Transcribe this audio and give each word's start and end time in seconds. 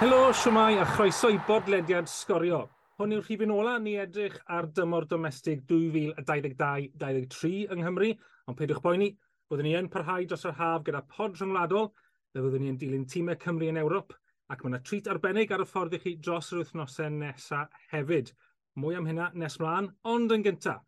Helo, 0.00 0.30
siwmai 0.32 0.78
a 0.80 0.84
chroeso 0.88 1.28
i 1.28 1.36
bodlediad 1.44 2.06
sgorio. 2.08 2.62
Hwn 2.96 3.10
yw'r 3.12 3.26
rhifin 3.26 3.50
ola 3.52 3.74
ni 3.84 3.98
edrych 4.00 4.38
ar 4.56 4.64
dymor 4.78 5.04
domestig 5.10 5.60
2022-2023 5.68 7.50
yng 7.74 7.82
Nghymru, 7.82 8.08
ond 8.48 8.56
peidiwch 8.56 8.80
boeni, 8.86 9.10
byddwn 9.52 9.68
ni 9.68 9.74
yn 9.76 9.90
parhau 9.92 10.24
dros 10.30 10.48
yr 10.48 10.56
haf 10.56 10.86
gyda 10.86 11.02
pod 11.10 11.36
rhyngwladol, 11.36 11.90
fe 12.32 12.40
byddwn 12.46 12.64
ni 12.64 12.72
yn 12.72 12.80
dilyn 12.80 13.04
tîmau 13.12 13.36
Cymru 13.44 13.68
yn 13.74 13.82
Ewrop, 13.82 14.16
ac 14.48 14.64
mae 14.64 14.72
yna 14.72 14.80
trit 14.88 15.12
arbennig 15.12 15.52
ar 15.52 15.66
y 15.66 15.68
ffordd 15.68 15.98
i 15.98 16.02
chi 16.06 16.14
dros 16.16 16.48
yr 16.54 16.62
wythnosau 16.62 17.12
nesaf 17.18 17.68
hefyd. 17.92 18.32
Mwy 18.80 18.96
am 18.96 19.12
hynna 19.12 19.28
nes 19.36 19.60
mlaen, 19.60 19.92
ond 20.16 20.32
yn 20.32 20.48
gyntaf. 20.48 20.80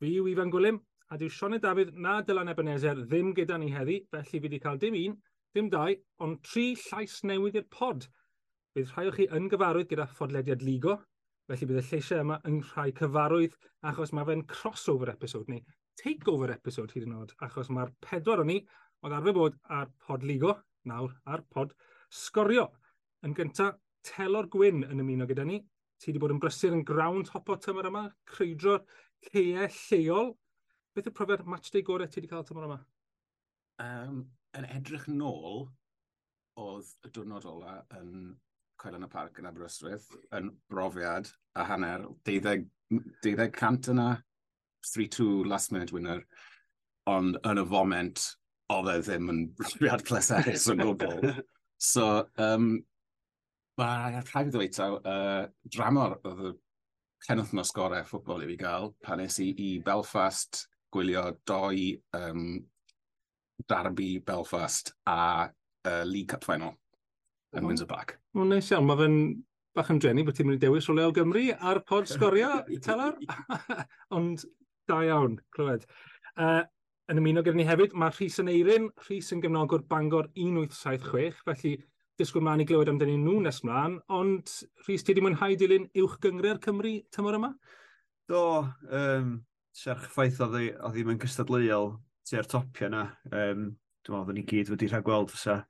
Fi 0.00 0.08
yw 0.22 0.32
Ifan 0.32 0.56
Gwilym, 0.56 0.80
a 1.12 1.20
dyw 1.20 1.28
Sioned 1.28 1.68
Dafydd 1.68 1.92
na 2.00 2.22
Dylan 2.24 2.48
Ebenezer 2.56 2.96
ddim 3.04 3.36
gyda 3.36 3.60
ni 3.60 3.68
heddi, 3.76 4.00
felly 4.08 4.32
fi 4.32 4.44
wedi 4.48 4.64
cael 4.64 4.80
dim 4.80 4.96
un, 5.04 5.20
dim 5.52 5.68
dau, 5.68 5.92
ond 6.24 6.40
tri 6.48 6.70
llais 6.88 7.20
newydd 7.28 7.60
i'r 7.60 7.68
pod– 7.68 8.08
bydd 8.74 8.90
rhai 8.92 9.06
o 9.10 9.14
chi 9.14 9.28
yn 9.38 9.50
gyfarwydd 9.52 9.90
gyda 9.92 10.08
ffodlediad 10.10 10.64
Ligo, 10.66 10.98
felly 11.48 11.70
bydd 11.70 11.80
y 11.82 11.86
lleisiau 11.90 12.24
yma 12.24 12.40
yn 12.48 12.60
rhai 12.72 12.90
cyfarwydd 12.98 13.56
achos 13.90 14.14
mae 14.16 14.28
fe'n 14.30 14.46
crossover 14.50 15.12
episode 15.12 15.52
neu 15.52 15.62
takeover 16.00 16.52
episode 16.54 16.94
hyd 16.94 17.06
yn 17.06 17.16
oed, 17.18 17.34
achos 17.44 17.70
mae'r 17.72 17.92
pedwar 18.04 18.42
o'n 18.42 18.50
ni 18.50 18.58
oedd 19.04 19.14
arfer 19.16 19.36
bod 19.36 19.58
ar 19.78 19.90
pod 20.06 20.24
Ligo, 20.26 20.54
nawr 20.88 21.14
ar 21.30 21.44
pod 21.54 21.74
sgorio. 22.10 22.68
Yn 23.24 23.34
gyntaf, 23.36 23.78
Telor 24.04 24.48
Gwyn 24.52 24.82
yn 24.84 25.00
ymuno 25.00 25.26
gyda 25.28 25.46
ni. 25.48 25.60
Ti 26.00 26.10
wedi 26.10 26.20
bod 26.20 26.34
yn 26.34 26.40
brysur 26.42 26.74
yn 26.76 26.84
ground 26.88 27.30
hopo 27.32 27.56
tymor 27.56 27.88
yma, 27.88 28.04
creidro'r 28.28 28.82
ceau 29.30 29.68
lleol. 29.78 30.34
Beth 30.94 31.08
yw 31.08 31.14
profiad 31.16 31.46
matchday 31.48 31.84
gorau 31.86 32.10
ti 32.10 32.20
wedi 32.20 32.30
cael 32.32 32.44
tymor 32.48 32.66
yma? 32.68 32.80
Um, 33.84 34.18
yn 34.58 34.68
edrych 34.76 35.06
nôl, 35.10 35.64
oedd 36.60 36.90
y 37.06 37.12
diwrnod 37.14 37.48
ola 37.50 37.78
yn 37.96 38.34
Coel 38.80 38.98
yn 38.98 39.06
y 39.06 39.10
Parc 39.10 39.38
yn 39.40 39.48
Aberystwyth 39.48 40.08
yn 40.36 40.50
brofiad 40.72 41.28
a 41.58 41.66
hanner, 41.68 42.06
12, 42.28 42.64
12 43.24 43.50
cant 43.54 43.90
yna, 43.92 44.08
3-2 44.90 45.46
last 45.48 45.72
minute 45.72 45.94
winner, 45.94 46.24
ond 47.10 47.38
yn 47.46 47.62
y 47.62 47.64
foment, 47.70 48.24
oedd 48.74 48.90
e 48.92 48.98
ddim 49.06 49.30
yn 49.32 49.40
brofiad 49.60 50.04
pleserus 50.08 50.68
o 50.72 50.76
gwbl. 50.80 51.30
so, 51.92 52.08
um, 52.40 52.76
mae 53.80 54.20
rhaid 54.20 54.50
i 54.50 54.54
ddweud 54.54 54.76
taw, 54.76 55.00
uh, 55.00 55.46
dramor 55.74 56.18
oedd 56.22 56.46
y 56.50 56.54
penwthnos 57.24 57.72
gorau 57.74 58.04
ffwbol 58.04 58.44
i 58.44 58.52
fi 58.52 58.60
gael, 58.60 58.92
pan 59.04 59.22
nes 59.22 59.40
i 59.40 59.50
i 59.54 59.72
Belfast 59.84 60.66
gwylio 60.94 61.30
doi 61.48 61.94
um, 62.14 62.58
Darby 63.68 64.18
Belfast 64.18 64.92
a 65.06 65.48
uh, 65.48 66.02
League 66.04 66.28
Cup 66.28 66.44
Final 66.44 66.76
yn 67.54 67.66
Windsor 67.68 67.88
Park. 67.90 68.16
Mae'n 68.36 68.54
neis 68.54 68.70
iawn, 68.72 68.86
mae 68.88 69.00
fe'n 69.00 69.18
bach 69.74 69.90
yn 69.90 70.00
drenu 70.02 70.24
bod 70.26 70.36
ti'n 70.38 70.48
mynd 70.48 70.60
i 70.60 70.66
dewis 70.66 70.88
o 70.90 70.94
Leo 70.96 71.12
Gymru 71.14 71.48
ar 71.54 71.80
pod 71.88 72.10
sgorio, 72.10 72.50
Telar, 72.84 73.16
ond 74.16 74.44
da 74.90 75.00
iawn, 75.06 75.38
clywed. 75.56 75.86
Uh, 76.34 76.62
yn 77.10 77.20
ymuno 77.20 77.42
gyda 77.44 77.58
ni 77.58 77.66
hefyd, 77.68 77.96
mae 77.98 78.14
Rhys 78.14 78.38
yn 78.42 78.52
eirin, 78.52 78.90
Rhys 79.06 79.32
yn 79.34 79.42
gefnogwr 79.44 79.84
Bangor 79.90 80.30
1876, 80.34 81.42
felly 81.48 81.74
disgwyl 82.20 82.44
mlaen 82.46 82.62
i 82.62 82.68
glywed 82.68 82.90
amdano 82.92 83.16
nhw 83.18 83.40
nes 83.44 83.62
mlaen, 83.66 83.98
ond 84.14 84.52
Rhys, 84.86 85.02
ti 85.02 85.12
wedi 85.12 85.24
mwynhau 85.24 85.58
dilyn 85.58 85.88
uwch 86.04 86.20
gyngre'r 86.22 86.62
Cymru 86.64 86.94
tymor 87.14 87.38
yma? 87.40 87.50
Do, 88.30 88.42
um, 88.88 89.34
serch 89.74 90.06
ffaith 90.12 90.38
oedd 90.44 90.54
ddim 90.94 91.10
yn 91.12 91.20
cystadleuol 91.20 91.96
tu'r 92.28 92.48
topio 92.48 92.88
yna. 92.88 93.08
Um, 93.32 93.72
dwi'n 94.04 94.20
meddwl, 94.20 94.36
ni 94.38 94.44
gyd 94.48 94.70
wedi 94.72 94.88
rhagweld 94.92 95.32
fysa 95.32 95.62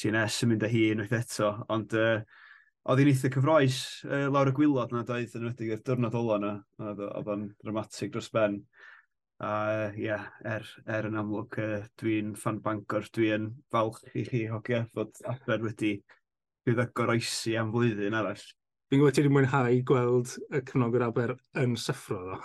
TNS 0.00 0.38
yn 0.44 0.52
mynd 0.52 0.64
â 0.66 0.70
hi 0.72 0.86
unwaith 0.94 1.18
eto, 1.18 1.50
ond 1.72 1.92
uh, 1.98 2.22
oedd 2.90 3.02
hi'n 3.02 3.10
eitha 3.12 3.30
cyfroes 3.34 3.80
uh, 4.08 4.26
lawr 4.32 4.50
y 4.50 4.54
gwylod 4.56 4.94
na 4.94 5.04
doedd 5.06 5.36
yn 5.38 5.48
wedi 5.50 5.68
i'r 5.70 5.82
diwrnod 5.86 6.16
ola 6.18 6.38
na, 6.42 6.54
oedd 6.88 7.30
o'n 7.34 7.44
dramatig 7.62 8.12
dros 8.14 8.30
ben. 8.34 8.62
A 9.42 9.50
uh, 9.50 9.86
ie, 9.98 10.06
yeah, 10.06 10.28
er, 10.46 10.66
er 10.86 11.08
yn 11.08 11.18
amlwg, 11.18 11.58
uh, 11.58 11.84
dwi'n 11.98 12.34
fan 12.38 12.60
Bangor, 12.62 13.08
dwi'n 13.14 13.48
falch 13.74 14.02
i 14.14 14.22
chi 14.28 14.44
hogia 14.50 14.84
fod 14.94 15.18
Aber 15.26 15.64
wedi 15.66 15.96
bydd 16.66 16.82
y 16.84 16.88
goroesi 16.94 17.56
am 17.58 17.72
flwyddyn 17.74 18.18
arall. 18.18 18.44
Fi'n 18.90 19.00
gwybod 19.02 19.16
ti 19.16 19.24
wedi 19.24 19.34
mwynhau 19.34 19.80
gweld 19.88 20.36
y 20.52 20.62
cyfnogwr 20.62 21.08
Aber 21.08 21.36
yn 21.58 21.74
syffro 21.80 22.20
ddo. 22.22 22.42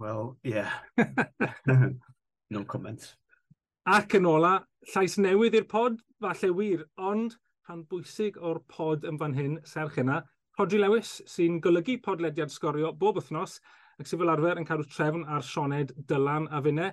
Wel, 0.00 0.36
ie. 0.46 0.54
Yeah. 0.54 0.78
no 2.54 2.64
comment. 2.64 3.10
Ac 3.88 4.18
yn 4.18 4.26
ola, 4.28 4.58
llais 4.92 5.16
newydd 5.16 5.56
i'r 5.56 5.68
pod, 5.68 6.02
falle 6.20 6.50
wir, 6.56 6.84
ond 7.00 7.38
rhan 7.64 7.86
bwysig 7.88 8.36
o'r 8.36 8.60
pod 8.68 9.06
yn 9.08 9.16
fan 9.20 9.36
hyn, 9.38 9.54
serch 9.64 9.96
yna, 10.02 10.20
Rodri 10.58 10.76
Lewis 10.76 11.22
sy'n 11.30 11.60
golygu 11.64 11.94
podlediad 12.04 12.52
sgorio 12.52 12.90
bob 12.92 13.16
wythnos 13.16 13.54
ac 13.96 14.08
sy'n 14.08 14.20
fel 14.20 14.32
arfer 14.32 14.58
yn 14.60 14.66
cadw 14.68 14.84
trefn 14.84 15.22
ar 15.24 15.46
Sioned 15.46 15.94
Dylan 16.10 16.48
a 16.52 16.60
Fune. 16.60 16.90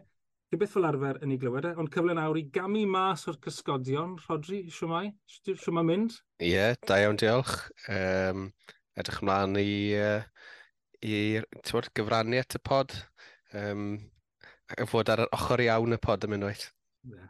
Di 0.47 0.59
beth 0.61 0.77
fel 0.77 0.87
arfer 0.87 1.19
yn 1.25 1.33
ei 1.35 1.39
glywed 1.41 1.67
e, 1.67 1.73
ond 1.75 1.91
cyfle 1.91 2.15
nawr 2.15 2.39
i 2.39 2.45
gamu 2.55 2.85
mas 2.87 3.27
o'r 3.27 3.39
cysgodion. 3.43 4.15
Rodri, 4.29 4.61
siwmai? 4.71 5.09
Siwmai 5.49 5.83
mynd? 5.89 6.15
Ie, 6.39 6.53
yeah, 6.53 6.77
da 6.87 7.01
iawn, 7.03 7.19
diolch. 7.19 7.57
Um, 7.91 8.47
edrych 8.95 9.19
ymlaen 9.25 9.59
i, 9.59 9.67
uh, 9.99 10.47
i 11.03 11.19
tywod, 11.67 11.91
gyfrannu 11.99 12.39
at 12.39 12.55
y 12.55 12.63
pod. 12.63 12.95
Um, 13.51 13.89
fod 14.87 15.11
ar 15.11 15.25
yr 15.25 15.35
ochr 15.35 15.67
iawn 15.67 15.99
y 15.99 16.01
pod 16.07 16.23
am 16.23 16.39
unwaith. 16.39 16.69
Yeah, 17.07 17.27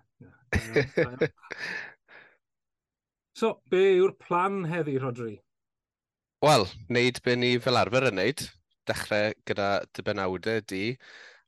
yeah. 0.98 1.28
so, 3.36 3.60
be 3.70 3.84
yw'r 3.98 4.16
plan 4.18 4.64
heddi, 4.72 4.98
Rodri? 5.02 5.38
Wel, 6.46 6.68
wneud 6.90 7.22
be 7.26 7.36
ni 7.38 7.56
fel 7.62 7.80
arfer 7.80 8.10
yn 8.10 8.18
wneud. 8.18 8.46
Dechrau 8.88 9.34
gyda 9.50 9.70
dybenawdau 9.98 10.64
di. 10.72 10.84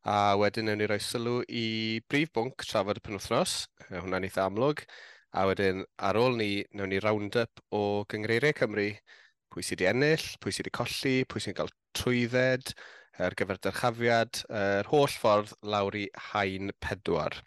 A 0.10 0.36
wedyn 0.40 0.70
newn 0.70 0.80
ni 0.82 0.88
roi 0.90 1.00
sylw 1.04 1.42
i 1.46 1.66
brif 2.10 2.32
bwnc 2.36 2.66
trafod 2.66 3.02
y 3.02 3.04
penwthnos. 3.06 3.56
hwnna'n 3.90 4.26
eitha 4.28 4.46
amlwg. 4.50 4.86
A 5.38 5.46
wedyn 5.50 5.84
ar 6.10 6.18
ôl 6.18 6.38
ni, 6.40 6.64
newn 6.74 6.90
ni 6.94 7.02
round-up 7.04 7.62
o 7.76 8.06
gyngreiriau 8.10 8.58
Cymru. 8.62 8.88
Pwy 9.50 9.66
sydd 9.66 9.82
wedi 9.82 9.90
ennill, 9.92 10.26
pwy 10.42 10.54
sydd 10.54 10.68
wedi 10.68 10.78
colli, 10.78 11.16
pwy 11.26 11.42
sydd 11.42 11.54
wedi 11.54 11.60
cael 11.60 11.76
trwydded, 11.98 12.74
ar 13.20 13.28
er 13.32 13.38
gyfer 13.38 13.62
dyrchafiad, 13.66 14.42
yr 14.50 14.82
er 14.82 14.90
holl 14.94 15.14
ffordd 15.22 15.54
lawr 15.74 15.98
i 15.98 16.08
hain 16.32 16.74
pedwar. 16.82 17.38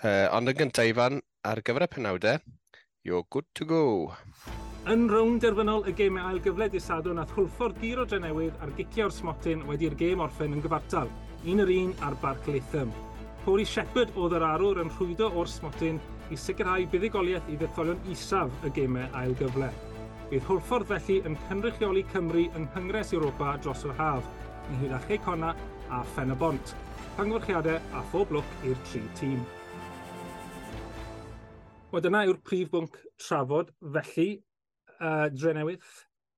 Uh, 0.00 0.30
ond 0.32 0.48
yn 0.48 0.56
gyntaf, 0.56 0.86
Ifan, 0.88 1.18
ar 1.44 1.60
gyfer 1.60 1.84
y 1.84 1.86
penawdau, 1.92 2.38
you're 3.04 3.26
good 3.28 3.44
to 3.52 3.66
go. 3.68 3.80
Yn 4.88 5.02
rownd 5.12 5.42
derfynol 5.44 5.84
y 5.90 5.92
gemau 5.92 6.30
ail 6.30 6.40
gyfle 6.40 6.70
disadwn 6.72 6.86
sadwn 7.10 7.20
nath 7.20 7.34
hwlffordd 7.36 7.84
o 8.00 8.06
drenewydd 8.08 8.62
ar 8.64 8.72
gicio'r 8.78 9.12
smotyn 9.12 9.66
wedi'r 9.68 9.98
gêm 10.00 10.22
orffen 10.24 10.56
yn 10.56 10.64
gyfartal, 10.64 11.12
un 11.44 11.60
yr 11.66 11.74
un 11.74 11.92
ar 12.00 12.16
Barc 12.22 12.48
Latham. 12.48 12.94
Pori 13.44 13.68
Shepard 13.68 14.16
oedd 14.16 14.38
yr 14.40 14.46
arwr 14.48 14.80
yn 14.80 14.94
rhwydo 14.96 15.28
o'r 15.36 15.52
smotyn 15.52 16.00
i 16.32 16.40
sicrhau 16.46 16.88
buddigoliaeth 16.88 17.52
i 17.52 17.60
ddetholion 17.60 18.00
isaf 18.08 18.64
y 18.64 18.72
gemau 18.80 19.04
ail 19.20 19.36
gyfle. 19.36 19.68
Bydd 20.32 20.48
hwlffordd 20.48 20.94
felly 20.94 21.20
yn 21.28 21.36
cynrychioli 21.50 22.08
Cymru 22.14 22.48
yng 22.48 22.70
Nghyngres 22.72 23.12
Europa 23.12 23.58
dros 23.60 23.84
yr 23.84 23.98
haf, 24.00 24.24
ynghyd 24.72 24.96
â 24.96 25.04
Cheicona 25.10 25.54
a 25.92 26.02
Ffenabont. 26.14 26.76
Pangorchiadau 27.20 27.76
a 27.92 28.06
phob 28.14 28.32
lwc 28.32 28.60
i'r 28.64 28.86
tri 28.88 29.08
tîm. 29.20 29.40
Wel, 31.90 32.04
dyna 32.04 32.20
yw'r 32.22 32.36
prif 32.46 32.68
bwnc 32.70 32.94
trafod, 33.18 33.72
felly, 33.82 34.38
uh, 35.02 35.26
dre 35.34 35.50
newydd, 35.56 35.82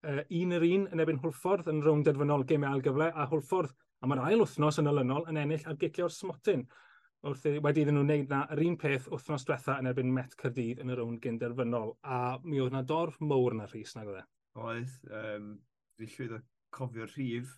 uh, 0.09 0.23
un 0.39 0.55
yr 0.57 0.65
un 0.65 0.87
yn 0.95 1.03
ebyn 1.05 1.19
Hwlffordd 1.21 1.69
yn 1.69 1.83
rownd 1.85 2.09
derfynol 2.09 2.47
gemau 2.49 2.73
ail 2.73 2.81
gyfle, 2.87 3.11
a 3.13 3.27
Hwlffordd 3.29 3.75
am 4.01 4.15
yr 4.17 4.23
ail 4.31 4.41
wythnos 4.47 4.81
yn 4.81 4.89
olynol 4.89 5.29
yn 5.29 5.37
ennill 5.43 5.69
ar 5.69 5.77
gicio'r 5.83 6.15
smotyn 6.17 6.65
wrth 7.29 7.45
wedi 7.69 7.85
iddyn 7.85 7.97
nhw 7.99 8.05
wneud 8.07 8.29
na 8.33 8.41
yr 8.57 8.65
un 8.65 8.81
peth 8.81 9.13
wythnos 9.13 9.45
diwetha 9.45 9.77
yn 9.83 9.91
erbyn 9.93 10.17
Met 10.17 10.33
Cyrdydd 10.41 10.81
yn 10.81 10.89
y 10.89 10.97
rownd 10.97 11.21
gynderfynol, 11.21 12.01
a 12.01 12.41
mi 12.49 12.57
oedd 12.65 12.73
na 12.73 12.81
dorf 12.89 13.21
mowr 13.21 13.53
na 13.61 13.69
rhys 13.69 13.93
nag 13.99 14.09
oedd 14.09 14.25
e. 14.25 14.27
Oedd, 14.57 14.89
um, 15.21 15.61
fi 16.01 16.09
llwyddo 16.17 16.41
cofio'r 16.81 17.13
rhif, 17.13 17.53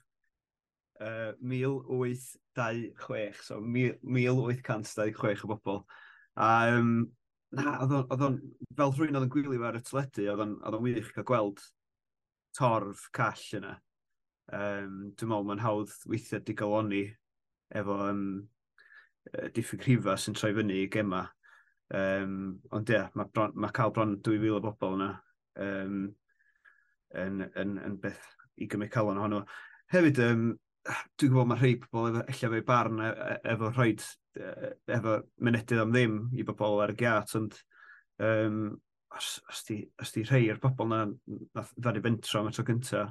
uh, 0.98 1.30
1826, 1.38 3.46
so 3.46 3.62
1826 3.62 5.46
o 5.46 5.54
bobl. 5.54 5.86
A 6.34 6.74
um, 6.74 7.14
na, 7.56 7.76
oedd 7.84 8.24
o'n, 8.26 8.38
fel 8.76 8.94
rhywun 8.94 9.18
oedd 9.18 9.26
yn 9.26 9.32
gwylio 9.32 9.58
fe 9.60 9.68
ar 9.70 9.78
y 9.78 9.82
teledu, 9.86 10.28
oedd 10.32 10.44
o'n 10.44 10.84
wych 10.84 11.12
cael 11.14 11.28
gweld 11.28 11.62
torf 12.56 13.08
call 13.14 13.44
yna. 13.58 13.76
Um, 14.54 14.96
dwi'n 15.16 15.30
meddwl 15.30 15.46
mae'n 15.48 15.62
hawdd 15.64 15.92
weithiau 16.10 16.42
di 16.44 16.54
galoni 16.58 17.04
efo 17.74 17.96
um, 18.04 18.26
diffyg 19.56 19.86
rhifa 19.86 20.18
sy'n 20.20 20.36
troi 20.36 20.52
fyny 20.56 20.82
i 20.82 20.90
gema. 20.92 21.24
Um, 21.94 22.58
ond 22.74 22.90
ie, 22.90 22.98
yeah, 22.98 23.08
mae 23.16 23.48
ma 23.60 23.70
cael 23.74 23.92
bron 23.94 24.18
2,000 24.24 24.56
o 24.56 24.60
bobl 24.64 24.96
yna 24.98 25.10
um, 25.60 26.04
yn, 27.20 27.44
yn, 27.60 27.74
yn, 27.86 27.96
beth 28.02 28.28
i 28.60 28.68
gymryd 28.70 28.92
cael 28.92 29.12
ohono. 29.12 29.42
Hefyd, 29.92 30.20
um, 30.24 30.46
dwi'n 30.84 31.32
gwybod 31.32 31.50
mae 31.50 31.60
rhai 31.60 31.74
pobl 31.80 32.10
efo, 32.10 32.22
e, 32.22 32.26
e, 32.28 32.36
efo 32.36 32.52
fe 32.54 32.62
barn 32.68 33.02
efo 33.04 33.72
rhoed 33.72 34.04
efo 34.34 35.18
mynedydd 35.44 35.82
am 35.82 35.92
ddim 35.94 36.16
i 36.34 36.46
bobl 36.46 36.82
ar 36.82 36.94
y 36.94 36.98
gat, 36.98 37.34
ond 37.38 37.56
um, 38.22 38.64
os, 39.14 39.28
os, 39.50 39.62
di, 39.68 39.78
os 40.00 40.12
di 40.14 40.24
rhai 40.26 40.48
o'r 40.52 40.60
bobl 40.62 40.90
na, 40.90 41.04
na 41.06 41.64
ddari 41.76 42.02
fentro 42.04 42.40
am 42.40 42.50
y 42.50 42.54
tro 42.56 42.66
cynta, 42.66 43.04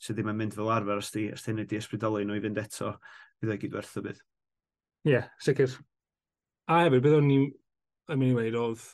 sydd 0.00 0.18
ddim 0.18 0.32
yn 0.32 0.38
mynd 0.40 0.56
fel 0.56 0.72
arfer, 0.72 1.00
os 1.00 1.12
di, 1.14 1.26
os 1.32 1.44
di 1.44 1.52
hynny 1.52 1.66
di 1.68 1.80
ysbrydoli 1.80 2.26
nhw 2.28 2.38
i 2.38 2.44
fynd 2.44 2.60
eto, 2.60 2.94
bydd 3.40 3.54
o'i 3.54 3.62
gyd 3.62 3.76
werth 3.76 3.98
o 4.00 4.04
bydd. 4.04 4.22
Ie, 5.08 5.14
yeah, 5.14 5.28
sicr. 5.40 5.76
A 6.68 6.84
hefyd, 6.84 7.04
bydd 7.04 7.18
o'n 7.18 7.34
i'n 7.34 7.50
mynd 8.12 8.30
i 8.30 8.36
weid 8.36 8.56
oedd, 8.60 8.86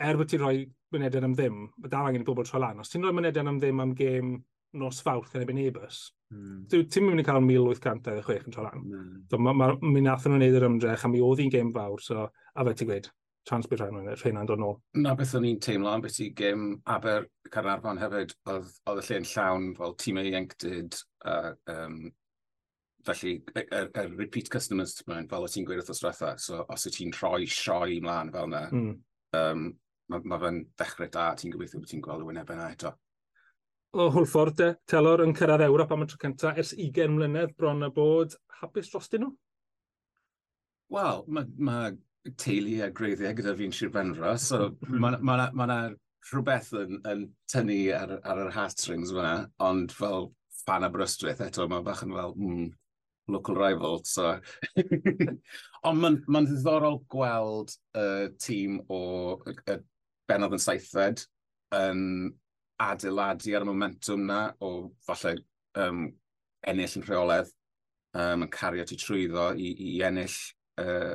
er 0.00 0.18
bod 0.18 0.30
ti'n 0.30 0.42
rhoi 0.42 0.64
mynediad 0.94 1.26
am 1.26 1.34
ddim, 1.36 1.64
mae 1.78 1.90
dal 1.92 2.08
angen 2.08 2.24
i 2.24 2.26
bobl 2.26 2.46
tro 2.46 2.62
lan. 2.62 2.82
Os 2.82 2.90
ti'n 2.90 3.04
rhoi 3.04 3.14
mynediad 3.14 3.50
am 3.50 3.60
ddim 3.62 3.82
am 3.82 3.94
gêm 3.98 4.38
nos 4.78 5.00
fawrth 5.04 5.34
yn 5.34 5.44
ebyn 5.44 5.62
e-bus. 5.64 6.02
Mm. 6.34 6.66
Ti'n 6.70 7.06
mynd 7.06 7.22
i 7.22 7.24
cael 7.26 7.40
1,826 7.42 8.46
yn 8.46 8.54
Toran. 8.54 8.84
Mm. 8.84 9.16
So, 9.30 9.40
ma, 9.42 9.54
ma, 9.56 9.72
mi 9.82 10.02
nath 10.04 10.28
nhw'n 10.28 10.44
neud 10.44 10.58
yr 10.60 10.68
ymdrech, 10.68 11.06
a 11.06 11.10
mi 11.10 11.22
oedd 11.24 11.42
hi'n 11.42 11.50
gêm 11.52 11.72
fawr, 11.74 12.04
so, 12.04 12.28
a 12.30 12.66
fe 12.68 12.76
ti'n 12.78 12.90
gweud, 12.92 13.10
chance 13.48 13.70
bydd 13.70 13.82
rhaid 13.82 13.96
nhw'n 13.96 14.14
rhaid 14.14 14.48
dod 14.50 14.62
nôl. 14.62 14.78
Na 15.02 15.16
beth 15.18 15.34
o'n 15.38 15.48
i'n 15.48 15.60
teimlo 15.64 15.90
am 15.90 16.04
beth 16.04 16.20
i 16.22 16.30
gêm 16.36 16.70
Aber 16.94 17.26
Carnarfon 17.50 18.00
hefyd, 18.02 18.36
oedd, 18.52 18.72
oedd 18.90 19.02
y 19.02 19.06
lle'n 19.08 19.28
llawn 19.32 19.68
fel 19.78 19.98
tîmau 20.04 20.26
e 20.26 20.32
ieuenctid, 20.32 21.02
a 21.26 21.36
um, 21.74 22.00
felly 23.06 23.36
y, 23.56 23.62
y, 23.64 23.84
y, 23.88 24.06
repeat 24.14 24.50
customers 24.52 24.98
fel 25.06 25.46
o 25.46 25.48
ti'n 25.50 25.66
gweud 25.66 25.80
wrth 25.80 25.94
osretha, 25.94 26.34
so 26.38 26.64
os 26.68 26.86
y 26.86 26.94
ti'n 26.94 27.14
rhoi 27.16 27.46
sioi 27.48 28.00
mlaen 28.04 28.32
fel 28.34 28.50
yna, 28.50 28.64
mm. 28.70 28.90
um, 29.40 29.70
mae 30.12 30.26
ma 30.30 30.38
fe'n 30.42 30.64
dechrau 30.78 31.10
da, 31.12 31.30
ti'n 31.38 31.54
gobeithio 31.54 31.80
bod 31.80 31.90
ti'n 31.90 32.04
gweld 32.04 32.24
y 32.26 32.28
wynebau 32.28 32.58
yna 32.58 32.70
eto 32.74 32.92
o 33.96 34.06
Hwlffordd, 34.14 34.56
de, 34.60 34.68
telor 34.90 35.22
yn 35.24 35.32
cyrraedd 35.36 35.66
Ewrop 35.66 35.94
am 35.94 36.04
y 36.04 36.10
tro 36.10 36.20
cyntaf 36.22 36.58
ers 36.62 36.74
20 36.76 37.14
mlynedd 37.16 37.54
bron 37.58 37.86
y 37.86 37.90
bod. 37.94 38.36
Hapus 38.60 38.90
dros 38.92 39.10
nhw? 39.16 39.30
Wel, 40.94 41.24
mae 41.30 41.48
ma 41.58 41.78
teulu 42.38 42.80
a 42.84 42.90
greiddiau 42.94 43.34
gyda 43.38 43.54
fi'n 43.58 43.74
Sir 43.74 43.90
Benfro, 43.94 44.34
so 44.38 44.72
mae 44.86 45.16
yna 45.16 45.20
ma, 45.26 45.66
ma, 45.66 45.78
rhywbeth 46.30 46.72
yn, 46.76 46.98
yn 47.08 47.24
tynnu 47.50 47.78
ar, 47.96 48.18
ar 48.28 48.42
yr 48.44 48.52
heartstrings 48.54 49.14
fyna, 49.14 49.48
ond 49.64 49.94
fel 49.94 50.30
fan 50.66 50.84
a 50.84 50.90
brystwyth 50.92 51.40
eto, 51.46 51.66
mae 51.70 51.82
bach 51.86 52.02
yn 52.04 52.14
fel, 52.14 52.34
mm, 52.36 52.68
local 53.32 53.58
rival, 53.58 54.02
so... 54.04 54.34
ond 55.88 56.02
mae'n 56.02 56.20
ma 56.28 56.44
ddiddorol 56.44 57.00
gweld 57.10 57.72
y 57.96 58.04
uh, 58.04 58.26
tîm 58.42 58.78
o 58.92 59.00
uh, 59.40 59.78
Benodd 60.28 60.58
yn 60.58 60.62
saithfed 60.62 61.24
yn 61.74 62.02
adeiladu 62.80 63.54
ar 63.56 63.64
y 63.64 63.68
momentum 63.68 64.26
na 64.26 64.40
o 64.64 64.70
falle 65.06 65.36
um, 65.78 66.06
ennill 66.66 66.96
yn 67.00 67.06
rheoledd 67.06 67.50
um, 68.16 68.46
yn 68.46 68.50
cario 68.52 68.86
ti 68.88 68.98
trwyddo 69.00 69.50
i, 69.56 69.70
i 69.90 69.92
ennill 70.06 70.36
uh, 70.82 71.12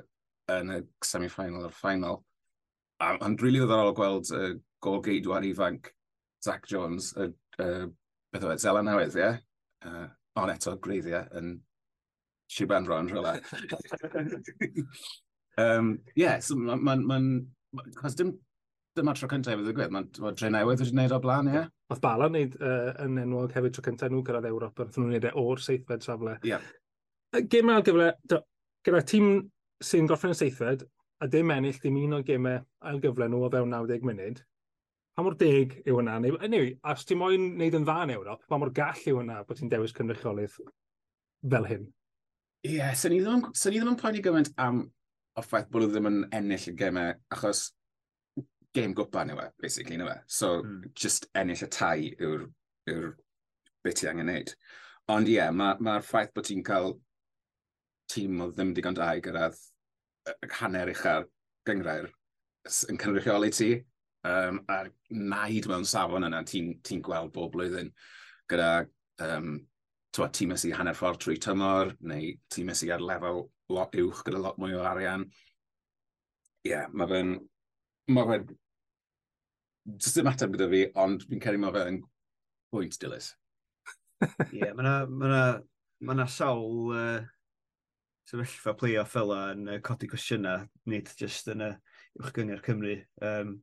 yn 0.55 0.73
y 0.77 0.79
semi-final 1.05 1.67
a'r 1.67 1.75
final. 1.75 2.21
A, 3.01 3.15
a'n 3.17 3.37
rili 3.41 3.57
really 3.57 3.63
ddiddorol 3.63 3.95
gweld 3.97 4.31
y 4.31 4.41
uh, 4.41 4.57
gol 4.85 5.01
geidwar 5.03 5.45
ifanc 5.47 5.89
Zach 6.45 6.67
Jones, 6.69 7.11
y 7.17 7.25
uh, 7.25 7.65
uh, 7.65 7.87
beth 8.33 8.45
oedd 8.45 8.61
Zela 8.61 8.83
newydd, 8.85 9.17
ie? 9.17 9.23
Yeah? 9.25 9.41
Uh, 9.85 10.07
ond 10.41 10.53
eto, 10.53 10.75
greiddiau 10.81 11.25
yn 11.39 11.55
Siban 12.51 12.85
Ron, 12.85 13.09
rhywle. 13.09 13.39
um, 15.63 15.95
yeah, 16.15 16.37
so 16.39 16.57
mae'n... 16.59 16.83
Ma, 16.85 16.95
ma, 17.01 17.19
ma, 17.19 17.85
ma, 17.89 18.11
dim 18.13 18.35
dyma 18.95 19.13
tro 19.15 19.27
cyntaf 19.31 19.57
wedi 19.59 19.69
digwydd, 19.69 19.91
mae'n 19.93 20.07
ma 20.23 20.31
dre 20.37 20.49
newydd 20.53 20.81
wedi 20.81 20.93
gwneud 20.93 21.13
o 21.15 21.19
blaen, 21.23 21.49
ie? 21.51 21.57
Yeah? 21.59 21.69
Oedd 21.91 22.01
Bala 22.03 22.29
wneud 22.31 22.55
uh, 22.61 22.91
yn 23.03 23.19
enwog 23.21 23.55
hefyd 23.55 23.75
tro 23.75 23.83
cyntaf 23.85 24.11
nhw 24.11 24.23
gyrraedd 24.25 24.49
Ewrop, 24.49 24.81
ond 24.81 24.95
nhw'n 24.95 25.11
gwneud 25.11 25.27
e 25.29 25.33
o'r 25.41 25.63
seithfed 25.63 26.05
safle. 26.07 26.37
Ie. 26.41 26.53
Yeah. 26.53 27.45
Gemau 27.51 27.79
ar 27.81 27.85
gyfle, 27.85 28.09
gyda 28.87 29.01
tîm 29.11 29.29
sy'n 29.83 30.07
gorffen 30.09 30.31
y 30.31 30.39
seithfed, 30.39 30.85
a 31.19 31.27
dim 31.31 31.51
ennill 31.51 31.79
dim 31.83 31.99
un 32.05 32.17
o 32.17 32.21
gemau 32.25 32.61
ail 32.87 33.01
gyfle 33.03 33.27
nhw 33.31 33.43
o 33.43 33.51
fewn 33.51 33.75
90 33.75 34.07
munud, 34.07 34.41
pa 35.15 35.23
mor 35.25 35.35
deg 35.39 35.77
yw 35.83 35.99
hwnna? 35.99 36.17
Neu, 36.23 36.39
anyway, 36.47 36.73
os 36.91 37.05
ti'n 37.07 37.19
moyn 37.19 37.51
wneud 37.55 37.79
yn 37.79 37.87
dda 37.87 38.01
yn 38.07 38.15
Ewrop, 38.15 38.43
pa 38.47 38.59
mor 38.61 38.71
gall 38.75 39.03
yw 39.03 39.19
hwnna 39.19 39.41
bod 39.47 39.59
ti'n 39.59 39.71
dewis 39.71 39.95
cynrychiolydd 39.95 40.59
fel 41.51 41.69
hyn? 41.71 41.87
Ie, 42.65 42.77
yeah, 42.79 42.95
sy'n 42.97 43.15
ni 43.15 43.21
ddim 43.21 43.91
yn 43.91 43.99
poeni 43.99 44.23
gymaint 44.23 44.55
am 44.59 44.85
o 45.35 45.43
ffaith 45.43 45.67
bod 45.71 45.83
nhw 45.83 45.91
ddim 45.91 46.09
yn 46.09 46.21
ennill 46.35 46.69
y 46.71 46.75
gemau, 46.79 47.15
achos 47.35 47.67
game 48.75 48.95
gwpan 48.97 49.31
yw 49.33 49.41
e, 49.43 49.47
basically, 49.61 49.97
yw 50.01 50.11
e. 50.11 50.17
So, 50.27 50.57
mm. 50.63 50.91
just 50.93 51.29
ennill 51.37 51.63
y 51.65 51.69
tai 51.71 52.09
yw'r 52.19 52.47
yw 52.91 53.13
beth 53.85 54.01
ti 54.01 54.09
angen 54.11 54.29
neud. 54.31 54.53
Ond 55.13 55.29
ie, 55.29 55.37
yeah, 55.37 55.53
mae'r 55.53 55.81
ma, 55.85 55.99
ffaith 56.03 56.33
bod 56.35 56.47
ti'n 56.49 56.63
cael 56.65 56.95
tîm 58.11 58.41
o 58.41 58.49
ddim 58.51 58.73
digon 58.75 58.97
da 58.97 59.11
i 59.15 59.23
gyrraedd 59.23 59.57
hanner 60.59 60.89
eich 60.91 61.05
ar 61.09 61.27
gyngrair 61.67 62.09
yn 62.89 62.99
cynrychioli 63.01 63.51
ti. 63.53 63.71
Um, 64.25 64.63
a 64.73 64.87
naid 65.13 65.67
mewn 65.69 65.85
safon 65.85 66.25
yna 66.25 66.41
ti'n 66.49 66.71
ti, 66.85 66.97
gweld 67.05 67.33
bob 67.35 67.51
blwyddyn 67.53 67.91
gyda 68.49 68.69
um, 69.21 69.59
twa, 70.15 70.31
tîm 70.33 70.55
ysgu 70.55 70.73
hanner 70.73 70.97
ffordd 70.97 71.21
trwy 71.21 71.37
tymor, 71.41 71.93
neu 72.01 72.33
tîm 72.53 72.71
ysgu 72.73 72.89
ar 72.95 73.05
lefel 73.05 73.43
lot 73.73 73.97
uwch 74.01 74.23
gyda 74.25 74.41
lot 74.41 74.57
mwy 74.61 74.73
o 74.77 74.81
arian. 74.85 75.27
Ie, 76.65 76.71
yeah, 76.71 76.89
mae 76.89 77.09
fe'n 77.11 77.35
ma 78.15 78.25
fe 78.31 78.39
Just 79.85 80.17
dim 80.17 80.29
ateb 80.29 80.55
gyda 80.55 80.65
fi, 80.71 80.81
ond 80.97 81.23
fi'n 81.29 81.41
ceri 81.43 81.59
mae 81.61 81.73
fe 81.75 81.85
yn 81.91 82.01
pwynt 82.73 82.97
dilys. 83.01 83.29
Ie, 84.25 84.61
yeah, 84.63 84.71
mae 84.73 84.81
yna 84.81 84.93
ma 85.11 85.29
na, 85.29 85.41
ma 86.07 86.15
na 86.17 86.25
sawl 86.31 86.93
uh, 86.95 87.19
sefyllfa 88.25 88.73
play-off 88.79 89.13
fel 89.13 89.33
yn 89.35 89.69
uh, 89.69 89.79
codi 89.85 90.09
cwestiynau, 90.09 90.65
nid 90.89 91.11
jyst 91.19 91.51
yn 91.53 91.61
y 91.67 91.69
uwchgyngor 92.21 92.63
Cymru. 92.65 92.95
Um, 93.21 93.59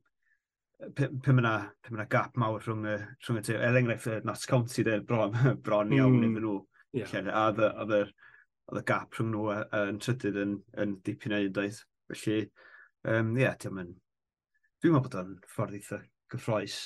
pum 0.95 1.41
yna, 1.41 1.55
pum 1.83 1.97
yna 1.97 2.07
gap 2.11 2.39
mawr 2.39 2.63
rhwng 2.63 2.87
y, 2.87 2.95
rhwng 3.25 3.41
y 3.41 3.43
tu. 3.49 3.57
Er 3.57 3.79
enghraifft, 3.81 4.07
uh, 4.13 4.21
Notts 4.23 4.47
County, 4.47 4.87
de, 4.87 5.01
bron, 5.03 5.35
bron 5.65 5.91
hmm. 5.91 5.97
iawn 5.99 6.15
mm. 6.15 6.29
iddyn 6.29 6.47
nhw. 6.47 6.55
Yeah. 6.95 7.27
A 7.33 7.49
oedd 7.51 8.79
y 8.79 8.85
gap 8.87 9.19
rhwng 9.19 9.33
nhw 9.33 9.59
yn 9.81 9.99
trydydd 9.99 10.39
yn, 10.45 10.55
yn 10.79 10.95
dipyn 11.03 11.35
ei 11.35 11.51
un 11.51 11.59
doedd. 11.59 11.83
Felly, 12.13 12.39
um, 13.11 13.35
ie, 13.35 13.43
yeah, 13.43 13.59
dwi'n 13.59 13.91
meddwl 14.93 15.03
bod 15.03 15.19
o'n 15.19 15.37
ffordd 15.51 15.75
eitha 15.79 16.03
gyffroes 16.33 16.77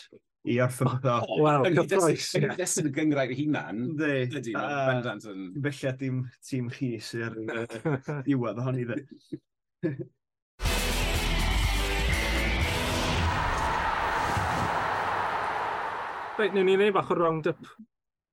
i 0.48 0.60
orffen 0.64 1.00
ddo. 1.04 1.18
Wel, 1.44 1.66
gyffroes. 1.76 2.30
Ydyn 2.40 2.90
y 2.90 2.94
gyngrair 2.96 3.34
hunan, 3.36 3.82
ydy, 3.98 4.54
bendant 4.54 5.28
yn... 5.32 5.50
Felly 5.66 5.96
dim 6.00 6.22
tîm 6.48 6.70
chi 6.72 6.94
sy'r 7.04 7.36
diwedd 8.28 8.62
ohoni 8.64 8.88
dde. 8.88 9.02
Reit, 16.38 16.54
newn 16.54 16.68
ni 16.70 16.76
wneud 16.78 16.94
bach 16.94 17.10
o 17.10 17.16
round-up 17.18 17.70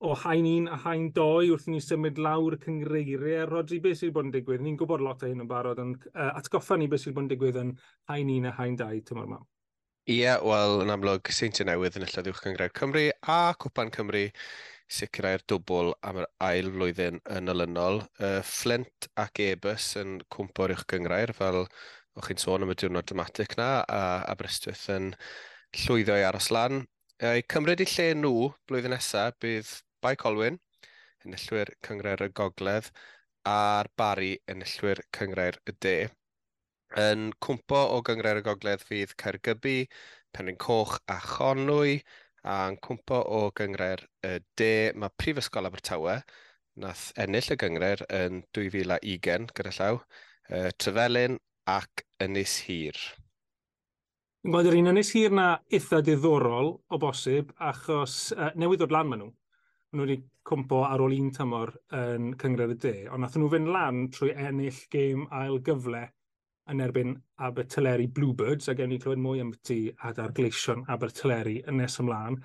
o 0.04 0.12
hain 0.20 0.44
un 0.44 0.66
a 0.68 0.76
hain 0.82 1.06
doi 1.16 1.48
wrth 1.48 1.70
ni 1.72 1.78
symud 1.80 2.18
lawr 2.20 2.58
y 2.58 2.60
cyngreiriau. 2.60 3.46
Rodri, 3.48 3.78
beth 3.80 4.02
sydd 4.02 4.10
wedi 4.10 4.16
bod 4.18 4.28
yn 4.28 4.34
digwydd? 4.34 4.64
Ni'n 4.66 4.76
gwybod 4.76 5.04
lot 5.06 5.24
o 5.24 5.30
hyn 5.30 5.40
yn 5.40 5.48
barod, 5.48 5.80
ond 5.80 6.04
uh, 6.12 6.34
atgoffa 6.36 6.76
ni 6.76 6.90
beth 6.92 7.06
sydd 7.06 7.14
wedi 7.14 7.16
bod 7.16 7.24
yn 7.24 7.30
digwydd 7.32 7.60
yn 7.62 7.72
hain 8.12 8.32
un 8.36 8.50
a 8.50 8.52
hain 8.58 8.76
dau 8.76 9.00
tymor 9.08 9.30
mam. 9.30 9.46
Ie, 10.04 10.18
yeah, 10.20 10.36
wel, 10.44 10.82
yn 10.84 10.90
amlwg, 10.92 11.30
Seintiau 11.32 11.64
Newydd 11.64 11.94
yn 11.96 12.02
illodd 12.04 12.26
uwch 12.28 12.42
Gyngrau'r 12.44 12.72
Cymru 12.76 13.04
a 13.34 13.36
Cwpan 13.56 13.88
Cymru 13.94 14.20
sicrhau'r 14.92 15.40
dwbl 15.48 15.94
am 16.04 16.18
yr 16.20 16.26
ail 16.44 16.66
flwyddyn 16.74 17.22
yn 17.32 17.48
olynol. 17.48 18.02
Uh, 18.18 18.42
Flint 18.44 19.08
ac 19.22 19.40
Ebus 19.40 19.86
yn 20.02 20.18
cwmpo'r 20.34 20.74
uwch 20.74 20.84
gyngrair, 20.92 21.32
fel 21.38 21.62
o'ch 21.62 22.28
chi'n 22.28 22.42
sôn 22.42 22.66
am 22.66 22.74
y 22.74 22.76
diwrnod 22.82 23.08
dramatic 23.08 23.56
na 23.56 23.68
a 23.88 24.02
Aberystwyth 24.34 24.82
yn 24.92 25.06
llwyddo 25.86 26.18
i 26.20 26.26
aros 26.28 26.50
lan. 26.52 26.82
Uh, 27.22 27.38
I 27.40 27.46
cymryd 27.54 27.80
i 27.80 27.88
lle 27.94 28.10
nhw 28.18 28.50
blwyddyn 28.68 28.92
nesaf 28.92 29.38
bydd 29.40 29.70
Bai 30.04 30.18
Colwyn, 30.20 30.60
enillwyr 31.24 31.72
cyngrair 31.88 32.26
y 32.28 32.28
Gogledd, 32.42 32.92
a'r 33.48 33.88
Bari, 33.96 34.34
enillwyr 34.52 35.00
cyngrair 35.16 35.62
y 35.64 35.78
De 35.80 35.96
yn 37.00 37.30
cwmpo 37.42 37.80
o 37.96 38.02
gyngred 38.06 38.40
y 38.40 38.44
gogledd 38.46 38.84
fydd 38.86 39.14
Caergybi, 39.20 39.88
Penrhyn 40.34 40.58
Coch 40.60 40.98
a 41.10 41.18
Chonwy, 41.22 41.98
a'n 42.44 42.76
cwmpo 42.84 43.20
o 43.34 43.40
gyngred 43.56 44.04
y 44.26 44.36
de. 44.58 44.74
Mae 44.94 45.12
Prifysgol 45.18 45.70
Abertawe 45.70 46.20
nath 46.82 47.10
ennill 47.20 47.52
y 47.54 47.58
gyngre'r 47.58 48.04
yn 48.14 48.42
2020 48.56 49.52
gyda 49.54 49.74
llaw, 49.78 50.00
uh, 50.50 50.70
Trefelyn 50.78 51.38
ac 51.70 52.04
Ynys 52.22 52.56
Hir. 52.66 52.98
Yn 54.44 54.52
gweld 54.52 54.68
yr 54.68 54.78
un 54.80 54.92
Ynys 54.92 55.14
Hir 55.14 55.34
na 55.34 55.46
eitha 55.72 56.02
diddorol 56.04 56.74
o 56.76 57.00
bosib, 57.00 57.54
achos 57.58 58.34
uh, 58.36 58.50
newydd 58.58 58.84
o'r 58.86 58.94
lan 58.98 59.10
maen 59.10 59.24
nhw. 59.24 59.30
Maen 59.94 60.02
nhw 60.02 60.08
wedi 60.08 60.18
cwmpo 60.44 60.82
ar 60.84 61.00
ôl 61.00 61.14
un 61.16 61.30
tymor 61.32 61.72
yn 61.96 62.34
cyngred 62.40 62.74
y 62.74 62.80
de, 62.82 62.96
ond 63.08 63.24
nath 63.24 63.38
nhw 63.40 63.48
fynd 63.54 63.70
lan 63.72 64.04
trwy 64.12 64.34
ennill 64.34 64.82
gêm 64.92 65.24
ail 65.32 65.62
gyfle 65.64 66.04
yn 66.72 66.80
erbyn 66.80 67.14
Aberteleru 67.44 68.06
Bluebirds, 68.14 68.68
a 68.68 68.74
gewn 68.76 68.92
ni 68.94 68.98
clywed 69.02 69.20
mwy 69.20 69.42
am 69.42 69.52
ti 69.66 69.78
adar 70.08 70.32
gleision 70.36 70.84
Aberteleru 70.90 71.58
yn 71.68 71.78
nes 71.80 71.98
ymlaen. 72.00 72.38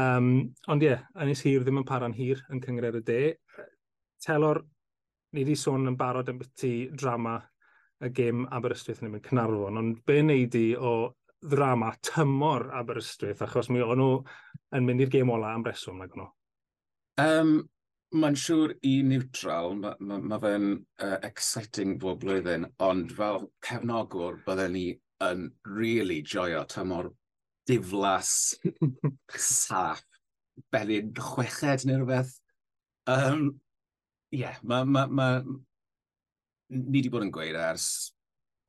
Um, 0.00 0.30
ond 0.70 0.84
ie, 0.84 0.92
yeah, 0.92 1.06
Ynys 1.20 1.42
Hir 1.44 1.64
ddim 1.66 1.80
yn 1.82 1.86
para'n 1.88 2.14
hir 2.16 2.42
yn 2.52 2.62
cyngred 2.62 3.00
y 3.00 3.04
de. 3.06 3.22
Telor, 4.22 4.62
ni 5.34 5.44
wedi 5.44 5.56
sôn 5.58 5.88
yn 5.90 5.98
barod 5.98 6.30
ambyti 6.30 6.90
drama 6.96 7.38
y 8.00 8.10
gêm 8.16 8.46
Aberystwyth 8.54 9.02
yn 9.02 9.10
ymwneud 9.10 9.26
Cynarfon, 9.26 9.80
ond 9.80 9.98
be 10.06 10.20
wneud 10.22 10.56
i 10.56 10.66
o 10.76 10.94
ddrama 11.40 11.90
tymor 12.04 12.68
Aberystwyth, 12.76 13.42
achos 13.44 13.70
mi 13.72 13.82
o'n 13.84 14.00
nhw 14.00 14.14
yn 14.76 14.86
mynd 14.86 15.04
i'r 15.04 15.12
gêm 15.12 15.32
ola 15.32 15.52
am 15.56 15.66
reswm, 15.66 16.00
nag 16.00 16.16
nhw? 16.16 16.28
Um, 17.20 17.54
Mae'n 18.10 18.36
siŵr 18.42 18.72
i 18.86 18.96
neutral, 19.06 19.76
mae 19.78 19.94
ma, 20.02 20.16
ma 20.18 20.38
fe'n 20.42 20.72
uh, 21.04 21.18
exciting 21.26 21.94
bob 22.02 22.24
blwyddyn, 22.24 22.66
ond 22.82 23.12
fel 23.14 23.44
cefnogwr 23.66 24.40
bydden 24.46 24.74
ni 24.74 24.86
yn 25.22 25.44
really 25.68 26.18
joio 26.26 26.64
tymor 26.66 27.12
diflas, 27.70 28.32
saff, 29.36 30.02
belyn 30.74 31.12
chweched 31.14 31.86
neu 31.86 32.00
rhywbeth. 32.00 32.32
Um, 33.06 33.60
yeah, 34.34 34.56
ma, 34.62 34.82
ma, 34.84 35.06
ma, 35.06 35.28
ni 36.70 36.98
wedi 36.98 37.12
bod 37.12 37.26
yn 37.26 37.32
gweud 37.34 37.58
ers, 37.58 37.86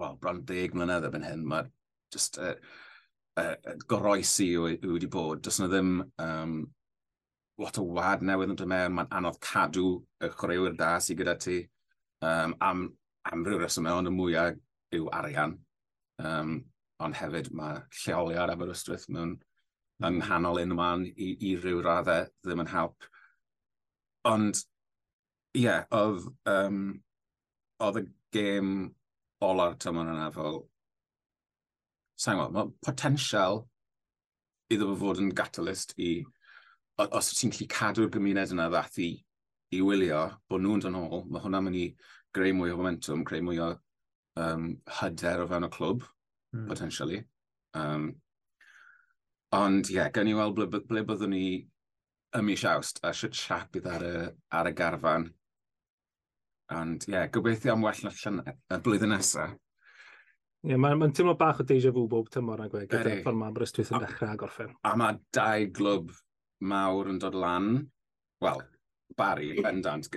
well, 0.01 0.17
bron 0.21 0.43
deg 0.45 0.77
mlynedd 0.77 1.07
erbyn 1.10 1.25
hyn, 1.25 1.48
mae 1.48 1.65
just 2.13 2.38
uh, 2.41 2.53
uh, 3.41 3.55
goroesi 3.89 4.51
wedi 4.60 5.10
bod, 5.12 5.41
does 5.45 5.60
yna 5.62 5.69
ddim 5.71 5.91
um, 6.21 6.55
lot 7.61 7.79
o 7.81 7.85
wad 7.95 8.23
newydd 8.25 8.53
yn 8.53 8.59
dod 8.59 8.71
mewn, 8.71 8.95
mae'n 8.97 9.13
anodd 9.19 9.39
cadw 9.43 9.85
y 10.23 10.29
chwaraewyr 10.33 10.75
da 10.79 10.95
sydd 11.03 11.21
gyda 11.21 11.37
ti. 11.41 11.59
Um, 12.25 12.55
am, 12.61 12.87
am 13.31 13.45
rhyw 13.45 13.61
reswm 13.61 13.89
ond 13.91 14.09
y 14.09 14.13
mwyaf 14.13 14.57
yw 14.97 15.07
arian. 15.17 15.55
Um, 16.21 16.57
ond 17.01 17.17
hefyd 17.17 17.49
mae 17.57 17.79
lleoliad 18.03 18.51
Aberystwyth 18.53 19.07
mewn 19.09 19.37
yng 20.05 20.19
nghanol 20.19 20.61
un 20.61 20.75
ymlaen 20.75 21.05
i, 21.11 21.31
i 21.49 21.55
ryw 21.61 21.81
raddau 21.85 22.27
ddim 22.45 22.63
yn 22.63 22.71
help. 22.73 23.07
Ond, 24.29 24.61
ie, 25.57 25.65
yeah, 25.65 25.85
oedd, 25.97 26.27
um, 26.49 26.83
oedd 27.81 28.01
y 28.01 28.05
gêm 28.35 28.75
ola'r 29.45 29.77
tymor 29.81 30.09
yna 30.11 30.29
fel... 30.35 30.61
Sa'n 32.21 32.37
gwybod, 32.37 32.53
mae 32.53 32.85
potensial 32.85 33.63
iddo 34.71 34.91
fod 34.97 35.21
yn 35.23 35.31
gatalist 35.35 35.95
i 35.97 36.19
os 37.00 37.31
ti'n 37.38 37.53
gallu 37.53 37.67
cadw'r 37.71 38.10
gymuned 38.13 38.55
yna 38.55 38.67
ddath 38.71 38.98
i, 39.01 39.12
i 39.75 39.81
wylio 39.86 40.25
bod 40.50 40.63
nhw'n 40.63 40.83
dyn 40.86 40.98
ôl, 41.00 41.24
mae 41.31 41.43
hwnna'n 41.43 41.65
mynd 41.67 41.79
i 41.79 41.86
greu 42.36 42.55
mwy 42.55 42.74
o 42.74 42.77
momentum, 42.79 43.24
greu 43.27 43.43
mwy 43.45 43.60
o 43.63 43.71
um, 44.39 44.67
hyder 45.00 45.43
o 45.43 45.48
fewn 45.50 45.67
y 45.67 45.71
clwb, 45.71 46.05
mm. 46.55 46.67
potentially. 46.69 47.21
Um, 47.77 48.12
ond 49.55 49.89
ie, 49.89 49.98
yeah, 49.98 50.12
gan 50.13 50.29
i 50.31 50.36
weld 50.38 50.57
ble, 50.57 50.81
ble 50.88 51.03
byddwn 51.07 51.36
ni 51.36 51.45
ym 52.38 52.48
mis 52.48 52.63
awst, 52.67 53.01
a 53.03 53.13
sut 53.15 53.36
siap 53.36 53.71
bydd 53.75 53.89
ar 53.91 54.07
y, 54.07 54.15
ar 54.60 54.69
y 54.71 54.75
garfan. 54.77 55.27
Ond 56.77 57.07
ie, 57.07 57.15
yeah, 57.15 57.27
gobeithio 57.31 57.75
am 57.75 57.83
well 57.88 58.07
na 58.07 58.55
y 58.55 58.79
blwyddyn 58.83 59.15
nesaf. 59.15 59.55
Ie, 60.62 60.74
yeah, 60.74 60.79
mae'n 60.79 61.00
ma 61.01 61.10
teimlo 61.10 61.33
bach 61.39 61.63
o 61.63 61.65
deja 61.67 61.91
vu 61.95 62.05
bob 62.07 62.29
tymor 62.31 62.62
na 62.62 62.67
gwe, 62.69 62.86
gyda'r 62.86 63.24
ffordd 63.24 63.39
mae 63.39 63.50
Aberystwyth 63.50 63.95
yn 63.95 64.03
dechrau 64.03 64.36
a 64.36 64.38
gorffen. 64.38 64.75
A 64.86 64.93
mae 65.00 65.17
dau 65.33 65.65
glwb 65.74 66.12
mawr 66.61 67.09
yn 67.11 67.19
dod 67.21 67.35
lan. 67.37 67.73
Wel, 68.41 68.63
Barry, 69.17 69.51
bendant, 69.65 70.07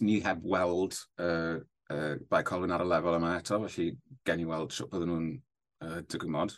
ni 0.00 0.18
heb 0.24 0.42
weld 0.42 0.96
uh, 1.20 1.60
uh, 1.92 2.12
bai 2.30 2.42
Colwyn 2.46 2.74
ar 2.74 2.84
y 2.84 2.88
lefel 2.88 3.18
yma 3.18 3.36
eto, 3.38 3.60
felly 3.66 3.92
gen 4.26 4.42
i 4.42 4.48
weld 4.48 4.74
siwp 4.74 4.92
bydden 4.92 5.12
nhw'n 5.12 5.30
uh, 5.86 6.02
digwymod. 6.10 6.56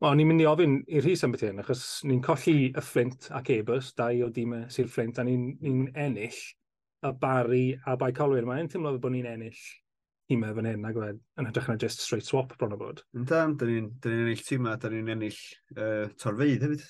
Wel, 0.00 0.16
ni'n 0.16 0.30
mynd 0.30 0.40
i 0.40 0.48
ofyn 0.48 0.78
i'r 0.88 1.04
rhys 1.04 1.26
am 1.26 1.34
beth 1.34 1.44
hyn, 1.44 1.60
achos 1.60 1.84
ni'n 2.08 2.22
colli 2.24 2.70
y 2.70 2.84
Flint 2.84 3.28
ac 3.36 3.50
ebus, 3.52 3.90
dau 3.98 4.24
o 4.24 4.30
dîmau 4.32 4.64
sy'r 4.72 4.88
Flint, 4.88 5.20
a 5.20 5.26
ni'n 5.26 5.50
ni, 5.60 5.90
ennill 5.92 6.40
y 7.04 7.12
Barry 7.20 7.64
a 7.84 7.98
bai 8.00 8.08
Colwyn. 8.16 8.48
Mae'n 8.48 8.70
teimlo 8.72 8.94
bod 8.96 9.12
ni'n 9.12 9.28
ennill 9.28 9.60
tîmau 10.30 10.54
e 10.54 10.56
fan 10.56 10.70
hyn, 10.70 10.86
agwed, 10.88 11.20
yn 11.40 11.50
hytrach 11.50 11.68
na 11.68 11.76
just 11.82 12.00
straight 12.00 12.24
swap 12.24 12.56
bron 12.56 12.72
o 12.76 12.80
bod. 12.80 13.04
Ynda, 13.18 13.42
da 13.60 13.68
ni'n 13.68 13.90
ni 14.06 14.16
ennill 14.22 14.46
tîmau, 14.46 14.80
da 14.80 14.88
ni'n 14.92 15.12
ennill 15.16 15.42
uh, 15.76 16.08
torfeidd 16.22 16.64
hefyd 16.64 16.88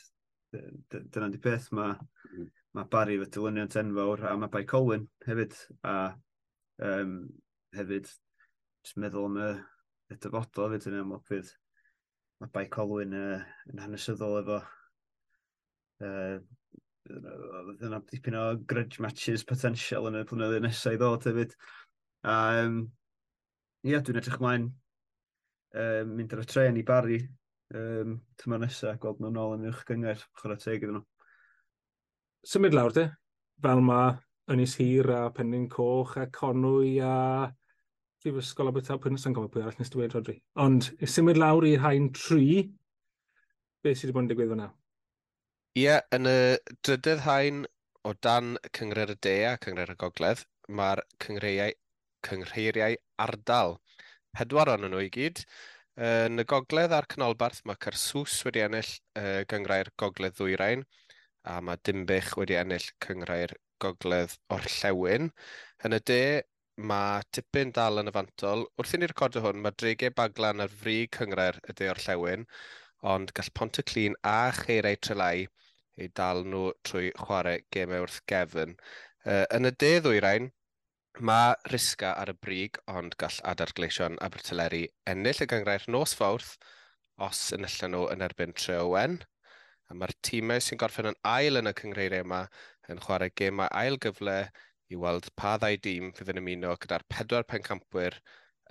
dyna 0.52 1.30
di 1.30 1.40
beth 1.42 1.70
mae 1.76 1.94
hmm. 1.94 2.50
ma 2.76 2.86
Barry 2.90 3.18
fy 3.20 3.28
dilyniant 3.36 3.78
enfawr 3.82 4.24
a 4.26 4.36
mae 4.38 4.52
Bai 4.52 4.64
Colwyn 4.72 5.06
hefyd 5.26 5.56
a 5.86 5.96
um, 6.86 7.16
hefyd 7.76 8.10
jyst 8.10 9.00
meddwl 9.02 9.28
am 9.30 9.40
y, 9.40 9.50
y 10.10 10.18
dyfodol 10.18 10.70
hefyd 10.70 10.90
yn 10.90 11.00
amlwg 11.02 11.26
fydd 11.30 11.52
mae 12.40 12.54
Bai 12.54 12.66
Colwyn 12.72 13.16
uh, 13.16 13.42
yn 13.72 13.82
hanesyddol 13.84 14.40
efo 14.40 14.60
uh, 16.06 16.40
yna 17.10 18.00
dipyn 18.10 18.38
o 18.38 18.44
grudge 18.68 19.00
matches 19.02 19.44
potential 19.46 20.08
yn 20.10 20.20
y 20.20 20.24
blynyddoedd 20.28 20.64
nesau 20.64 20.94
i 20.94 21.00
ddod 21.00 21.26
hefyd. 21.28 21.54
A 22.28 22.36
um, 22.62 22.80
ia 23.86 24.00
dwi'n 24.04 24.20
edrych 24.20 24.40
mlaen 24.42 24.68
uh, 25.74 26.02
mynd 26.08 26.34
ar 26.36 26.44
y 26.44 26.48
tren 26.48 26.80
i 26.80 26.84
Barry 26.86 27.20
um, 27.76 28.18
tyma 28.40 28.58
nesaf, 28.60 28.98
gweld 29.02 29.22
nhw'n 29.22 29.38
ôl 29.40 29.56
yn 29.58 29.68
uwch 29.70 29.84
gyngor, 29.88 30.22
chwarae 30.40 30.60
teg 30.60 30.84
iddyn 30.84 30.98
nhw. 30.98 31.06
Symud 32.50 32.76
lawr 32.76 32.94
de, 32.96 33.06
fel 33.62 33.82
mae 33.84 34.14
Ynys 34.50 34.76
Hir 34.80 35.10
a 35.14 35.22
Penryn 35.34 35.68
Coch 35.70 36.16
a 36.18 36.26
Conwy 36.34 36.98
a 37.04 37.50
Brifysgol 38.20 38.68
Abertaw 38.68 38.98
Pwynus 39.00 39.24
yn 39.28 39.34
gofio 39.36 39.48
pwy 39.52 39.62
arall 39.62 39.78
nes 39.80 39.92
dweud, 39.92 40.12
Rodri. 40.12 40.34
Ond 40.60 40.90
symud 41.08 41.38
lawr 41.40 41.64
i'r 41.68 41.80
hain 41.84 42.10
tri, 42.16 42.66
beth 43.84 44.00
sydd 44.00 44.10
wedi 44.10 44.16
bod 44.16 44.26
yn 44.26 44.30
digwydd 44.32 44.50
fyna? 44.52 44.66
Ie, 45.78 45.84
yeah, 45.86 46.02
yn 46.16 46.28
y 46.28 46.40
drydydd 46.84 47.22
hain 47.24 47.62
o 48.04 48.12
dan 48.26 48.58
cyngred 48.76 49.14
y 49.14 49.16
de 49.24 49.36
a 49.48 49.54
cyngred 49.64 49.94
y 49.94 49.96
gogledd, 50.02 50.44
mae'r 50.68 51.00
cyngreiriau, 51.24 51.76
cyngreiriau 52.26 52.98
ardal. 53.24 53.78
Pedwar 54.36 54.74
o'n 54.74 54.84
nhw 54.88 55.00
i 55.06 55.08
gyd. 55.14 55.40
Yn 56.00 56.40
y 56.40 56.44
gogledd 56.48 56.94
a'r 56.96 57.04
canolbarth 57.12 57.58
mae 57.68 57.76
Carsws 57.84 58.38
wedi 58.46 58.62
ennill 58.64 58.92
uh, 59.20 59.42
gyngrau'r 59.50 59.90
gogledd 60.00 60.38
ddwyrain 60.38 60.84
a 61.52 61.58
mae 61.60 61.80
Dimbych 61.84 62.30
wedi 62.40 62.56
ennill 62.56 62.86
cyngrau'r 63.04 63.52
gogledd 63.84 64.36
orllewin. 64.56 65.28
Yn 65.84 65.96
y 65.96 66.00
de, 66.10 66.22
mae 66.90 67.26
tipyn 67.36 67.74
dal 67.76 68.00
yn 68.00 68.08
yfantol. 68.12 68.64
Wrth 68.80 68.94
i 68.96 69.00
ni 69.02 69.10
recordio 69.10 69.44
hwn, 69.44 69.60
mae 69.60 69.76
dregau 69.76 70.14
baglan 70.22 70.64
ar 70.64 70.72
fri 70.82 70.96
cyngrau'r 71.18 71.60
y 71.68 71.76
de 71.82 71.90
orllewin, 71.92 72.46
ond 73.12 73.34
gall 73.36 73.52
Pontyclun 73.60 74.16
a 74.32 74.38
Cheirau 74.56 74.96
Trelau 75.04 75.44
ei 76.00 76.08
dal 76.16 76.46
nhw 76.48 76.70
trwy 76.88 77.12
chwarae 77.26 77.60
gemau 77.76 78.06
wrth 78.06 78.22
gefn. 78.32 78.72
Uh, 79.28 79.44
yn 79.52 79.68
y 79.68 79.76
de 79.84 79.92
ddwyrain, 80.00 80.48
Mae 81.20 81.52
risga 81.68 82.14
ar 82.16 82.30
y 82.32 82.34
brig, 82.40 82.78
ond 82.88 83.12
gall 83.20 83.40
adar 83.50 83.74
gleision 83.76 84.14
Aberteleri 84.24 84.86
ennill 85.12 85.42
y 85.44 85.46
gyngrair 85.50 85.82
nos 85.92 86.14
fawrth 86.16 86.54
os 87.26 87.40
enillen 87.56 87.92
nhw 87.92 88.06
yn 88.14 88.24
erbyn 88.24 88.54
Treowen. 88.56 89.18
A 89.92 89.96
mae'r 90.00 90.14
tîmau 90.24 90.64
sy'n 90.64 90.80
gorffen 90.80 91.10
yn 91.10 91.18
ail 91.28 91.60
yn 91.60 91.68
y 91.68 91.74
cyngreiriau 91.76 92.24
yma 92.24 92.40
yn 92.88 93.02
chwarae 93.04 93.34
gemau 93.36 93.68
ail 93.82 94.00
gyfle 94.00 94.38
i 94.88 95.00
weld 95.02 95.28
pa 95.36 95.58
ddau 95.60 95.76
dîm 95.88 96.08
fydd 96.16 96.32
yn 96.32 96.40
ymuno 96.40 96.72
gyda'r 96.80 97.04
pedwar 97.12 97.44
pencampwyr 97.52 98.16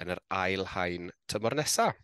yn 0.02 0.16
yr 0.16 0.24
ail 0.40 0.66
hain 0.74 1.14
tymor 1.30 1.58
nesaf. 1.60 2.02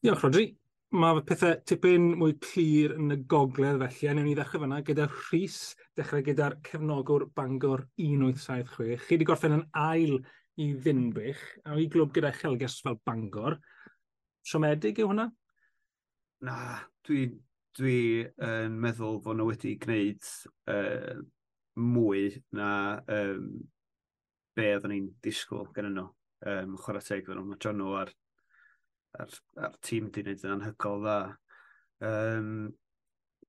Diolch, 0.00 0.24
Rodri 0.24 0.48
mae 0.94 1.22
pethau 1.26 1.56
tipyn 1.66 2.12
mwy 2.20 2.36
clir 2.42 2.94
yn 2.94 3.10
y 3.10 3.16
gogledd 3.30 3.80
felly, 3.82 4.08
a 4.08 4.14
newn 4.14 4.28
ni 4.28 4.34
ddechrau 4.38 4.62
fyna 4.62 4.78
gyda 4.86 5.08
Rhys, 5.10 5.74
dechrau 5.98 6.22
gyda'r 6.24 6.58
cefnogwr 6.66 7.26
Bangor 7.34 7.82
1876. 7.98 9.02
Chi 9.06 9.16
wedi 9.16 9.26
gorffen 9.26 9.56
yn 9.58 9.64
ail 9.82 10.20
i 10.62 10.68
ddinbych, 10.84 11.42
a 11.66 11.74
i 11.80 11.88
glwb 11.90 12.14
gyda 12.14 12.30
Chelges 12.36 12.78
fel 12.84 13.00
Bangor. 13.04 13.58
Siomedig 14.46 15.00
yw 15.02 15.10
hwnna? 15.10 15.26
Na, 16.46 16.58
dwi, 17.08 17.24
dwi 17.76 17.98
yn 18.46 18.76
meddwl 18.80 19.18
fod 19.24 19.40
nhw 19.40 19.48
wedi 19.50 19.74
gwneud 19.82 20.30
uh, 20.70 21.16
mwy 21.82 22.28
na 22.56 22.70
um, 23.10 23.50
be 24.56 24.70
oedden 24.76 24.94
ni'n 24.94 25.10
disgwyl 25.24 25.66
gen 25.74 25.90
nhw. 25.96 26.06
Um, 26.46 26.78
chwarae 26.78 27.02
teg 27.02 27.26
nhw. 27.26 27.42
Mae 27.50 27.60
John 27.60 27.82
nhw 27.82 27.98
ar 28.04 28.14
a'r, 29.22 29.36
ar 29.66 29.76
tîm 29.84 30.10
di 30.12 30.24
wneud 30.24 30.44
yn 30.46 30.54
anhygol 30.56 31.04
dda. 31.04 31.18
Um, 32.06 32.48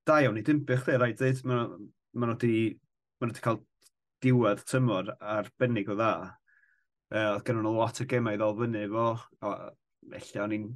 da 0.08 0.20
iawn 0.24 0.40
i 0.40 0.44
Dinbych, 0.46 0.84
dde, 0.86 0.98
rhaid 0.98 1.18
dweud, 1.20 1.42
maen 1.48 1.88
nhw 2.14 2.36
wedi 2.36 2.60
ma 3.20 3.30
cael 3.34 3.60
diwedd 4.24 4.62
tymor 4.68 5.12
arbennig 5.18 5.90
o 5.90 5.96
dda. 5.98 6.12
Uh, 7.08 7.34
oedd 7.34 7.44
gen 7.46 7.60
nhw 7.62 7.74
lot 7.74 8.00
o 8.02 8.06
gemau 8.08 8.36
i 8.36 8.40
ddol 8.40 8.56
fyny 8.62 8.86
fo. 8.92 9.10
a 9.42 9.52
Felly 10.08 10.40
o'n 10.40 10.54
i'n 10.56 10.66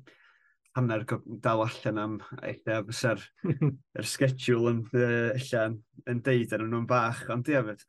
hanner 0.77 1.05
dal 1.45 1.63
allan 1.65 2.01
am 2.01 2.15
eitha 2.45 2.81
fysa'r 2.89 3.23
er 3.99 4.09
schedule 4.09 4.73
yn, 4.73 4.81
uh, 4.97 5.33
allan, 5.37 5.79
yn 6.09 6.23
deud 6.25 6.55
ar 6.57 6.65
nhw'n 6.67 6.89
bach. 6.91 7.25
Ond 7.33 7.47
di 7.49 7.57
afed, 7.59 7.85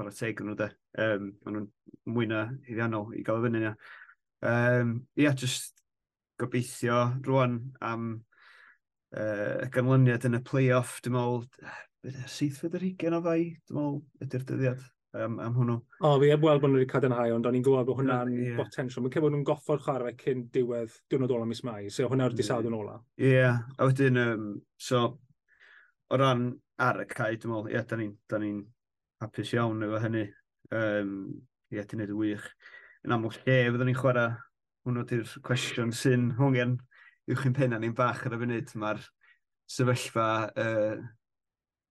o 0.00 0.10
teg 0.12 0.42
nhw 0.44 0.56
de. 0.58 0.70
Um, 1.06 1.30
maen 1.44 1.58
nhw'n 1.58 1.70
mwy 2.16 2.28
na 2.30 2.46
iddiannol 2.66 3.14
i 3.16 3.24
gael 3.26 3.40
y 3.40 3.48
fyny 3.48 3.64
na. 3.64 3.74
Um, 4.46 4.92
ia, 5.16 5.30
yeah, 5.30 5.36
just 5.36 5.75
gobeithio 6.40 7.00
rwan 7.26 7.58
am 7.84 8.08
uh, 9.16 9.64
y 9.64 9.70
ganlyniad 9.74 10.26
yn 10.28 10.38
y 10.38 10.42
play-off, 10.46 10.98
dwi'n 11.04 11.16
meddwl, 11.16 11.46
seithfed 12.30 12.76
yr 12.78 12.84
hugen 12.86 13.16
o 13.16 13.22
fai, 13.24 13.40
dwi'n 13.68 13.78
meddwl, 13.78 13.98
ydy'r 14.26 14.46
dyddiad 14.50 14.84
um, 15.16 15.38
am 15.42 15.56
hwnnw. 15.56 15.76
O, 16.00 16.12
fi 16.20 16.30
heb 16.30 16.44
weld 16.44 16.62
bod 16.62 16.72
nhw 16.72 16.80
wedi 16.80 16.90
cadarnhau, 16.90 17.34
ond 17.36 17.48
o'n 17.48 17.58
i'n 17.58 17.64
gwybod 17.66 17.88
bod 17.88 18.00
hwnna'n 18.00 18.32
yeah. 18.36 18.60
botensiol. 18.60 19.04
Mae'n 19.04 19.16
cefod 19.16 19.34
nhw'n 19.34 19.46
goffo'r 19.48 19.82
chwarae 19.84 20.14
cyn 20.20 20.46
diwedd 20.54 20.94
diwrnod 21.10 21.34
ola 21.36 21.48
mis 21.48 21.62
mai, 21.66 21.90
so 21.92 22.08
hwnna 22.10 22.28
yw'r 22.28 22.38
disawd 22.38 22.68
yn 22.70 22.78
ola. 22.78 22.98
Ie, 23.20 23.32
yeah. 23.32 23.60
a 23.78 23.88
wedyn, 23.88 24.20
um, 24.22 24.48
so, 24.88 25.04
o 26.10 26.20
ran 26.20 26.48
ar 26.82 27.02
y 27.04 27.08
cae, 27.10 27.36
dwi'n 27.36 27.54
meddwl, 27.54 27.70
ie, 27.70 27.78
yeah, 27.78 27.86
da 27.88 28.00
ni'n 28.00 28.14
ni, 28.14 28.50
ni 28.60 28.66
hapus 29.24 29.54
iawn 29.56 29.86
efo 29.86 30.02
hynny. 30.04 30.26
Um, 30.74 31.14
ie, 31.70 31.78
yeah, 31.78 31.88
ti'n 31.88 32.02
neud 32.02 32.12
y 32.12 32.18
wych. 32.20 32.50
Yn 33.06 33.14
amlwg 33.16 33.40
lle 33.40 33.58
fyddwn 33.70 33.90
ni'n 33.90 33.98
chwarae 33.98 34.34
hwnnw 34.86 35.02
di'r 35.10 35.30
cwestiwn 35.42 35.92
sy'n 35.94 36.28
hwngen 36.38 36.76
uwch 37.26 37.40
chi'n 37.42 37.54
penna 37.56 37.78
ni'n 37.82 37.94
bach 37.98 38.22
ar 38.28 38.36
y 38.36 38.38
funud. 38.38 38.74
Mae'r 38.78 39.02
sefyllfa, 39.76 40.26
uh, 40.62 41.00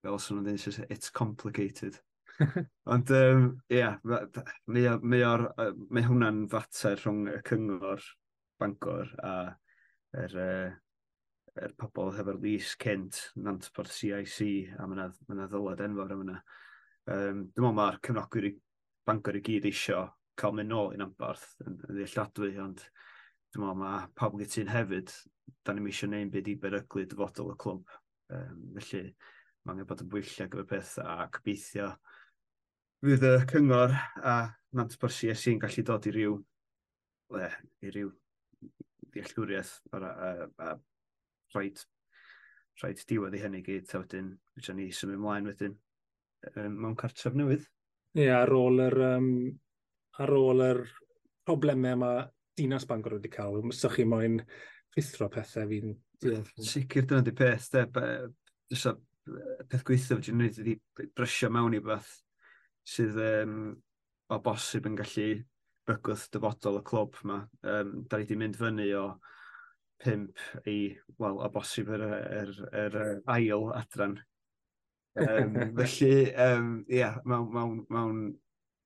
fel 0.06 0.16
os 0.16 0.30
nhw'n 0.32 0.46
dweud, 0.48 0.86
it's 0.88 1.12
complicated. 1.12 2.00
Ond, 2.94 3.12
ie, 3.12 3.20
um, 3.34 3.50
yeah, 3.72 3.98
mae, 4.08 4.96
mae, 5.04 5.26
or, 5.28 5.46
mae 5.92 6.08
hwnna'n 6.08 6.46
fater 6.52 6.98
rhwng 7.02 7.30
y 7.34 7.38
cyngor 7.48 8.04
Bangor 8.60 9.12
a 9.20 9.36
yr, 10.16 10.36
uh, 10.40 10.74
er 11.68 11.76
pobl 11.80 12.14
hefo'r 12.16 12.40
lys 12.44 12.74
cynt, 12.80 13.20
Nantport 13.36 13.92
CIC, 13.92 14.72
a 14.80 14.88
mae 14.88 15.10
yna 15.36 15.50
ddylad 15.52 15.84
enfawr 15.84 16.16
am 16.16 16.28
yma. 16.28 16.42
Um, 17.06 17.48
dwi'n 17.52 17.68
meddwl 17.68 17.76
mae'r 17.82 18.00
cefnogwyr 18.08 18.54
Bangor 19.06 19.36
i 19.38 19.44
gyd 19.46 19.68
eisiau 19.68 20.08
cael 20.40 20.56
mynd 20.58 20.72
nôl 20.72 20.94
i'n 20.96 21.06
ambarth 21.06 21.48
yn, 21.66 21.78
yn 21.88 22.00
ddealladwy, 22.00 22.52
ond 22.64 22.84
dwi'n 23.56 23.64
meddwl 23.64 23.80
mae 23.80 24.10
pawb 24.20 24.36
gytu'n 24.42 24.74
hefyd, 24.74 25.14
da 25.64 25.76
ni'n 25.76 25.88
eisiau 25.92 26.12
neud 26.12 26.34
byd 26.34 26.52
i 26.52 26.58
beryglu 26.60 27.06
dyfodol 27.12 27.54
y 27.54 27.58
clwmp. 27.62 27.96
Um, 28.36 28.62
felly, 28.80 29.10
mae 29.64 29.76
angen 29.76 29.90
bod 29.90 30.04
yn 30.04 30.12
bwyllau 30.12 30.52
gyfer 30.52 30.70
peth 30.70 30.96
a 31.04 31.26
cybeithio 31.36 31.92
fydd 33.06 33.26
y 33.28 33.34
cyngor 33.52 33.92
a 34.26 34.36
nant 34.78 34.96
bwrs 35.02 35.20
i 35.28 35.34
sy'n 35.38 35.60
gallu 35.62 35.84
dod 35.86 36.08
i 36.10 36.14
ryw 36.16 36.38
le, 37.36 37.50
i 37.86 37.92
ryw 37.94 38.10
ddeallgwriaeth 39.14 39.74
a, 39.94 40.00
a, 40.00 40.30
a 40.66 40.72
rhaid, 41.54 41.84
rhaid 42.82 43.04
diwedd 43.10 43.38
i 43.38 43.42
hynny 43.44 43.62
gyd 43.66 43.94
a 43.94 44.02
wedyn, 44.02 44.32
wedyn 44.58 44.80
ni 44.80 44.88
symud 44.96 45.20
ymlaen 45.20 45.50
wedyn 45.52 45.76
um, 46.56 46.80
mewn 46.82 46.98
cartref 47.00 47.38
newydd. 47.38 47.68
Ie, 48.16 48.26
yeah, 48.26 48.42
ar 48.42 48.54
ôl 48.56 48.82
yr 48.88 48.98
um, 49.12 49.30
ar 50.24 50.32
ôl 50.36 50.64
yr 50.64 50.82
problemau 51.46 51.98
yma 51.98 52.12
dinas 52.58 52.88
Bangor 52.88 53.18
wedi 53.18 53.32
cael. 53.32 53.62
Mysach 53.66 53.98
chi 53.98 54.06
moyn 54.08 54.40
rhithro 54.96 55.30
pethau 55.32 55.68
fi'n... 55.70 55.96
Yeah, 56.24 56.46
sicr 56.64 57.06
dyna 57.06 57.26
di 57.26 57.34
peth, 57.36 57.68
de. 57.74 58.06
Dysa 58.72 58.96
peth 59.70 59.84
gweithio 59.86 60.20
fydyn 60.20 60.40
nhw 60.40 60.52
wedi 60.62 60.78
brysio 61.18 61.50
mewn 61.54 61.76
i 61.76 61.82
beth 61.84 62.14
sydd 62.86 63.18
um, 63.22 63.58
o 64.32 64.40
bosib 64.46 64.88
yn 64.90 64.98
gallu 64.98 65.28
bygwth 65.90 66.30
dyfodol 66.34 66.80
y 66.80 66.84
clwb 66.86 67.20
yma. 67.24 67.40
Um, 67.66 67.98
da 68.10 68.18
ni 68.18 68.26
wedi 68.26 68.40
mynd 68.42 68.58
fyny 68.60 68.88
o 68.98 69.06
pimp 70.02 70.40
i, 70.70 70.78
wel, 71.20 71.42
o 71.42 71.52
bosib 71.54 71.92
yr, 71.94 72.06
yr, 72.06 72.56
yr, 72.72 72.98
yr 73.04 73.22
ail 73.36 73.70
adran. 73.76 74.18
Um, 75.16 75.60
felly, 75.78 76.34
um, 76.48 76.74
yeah, 76.92 77.20
mewn, 77.26 77.52
mewn, 77.54 77.78
mewn, 77.94 78.26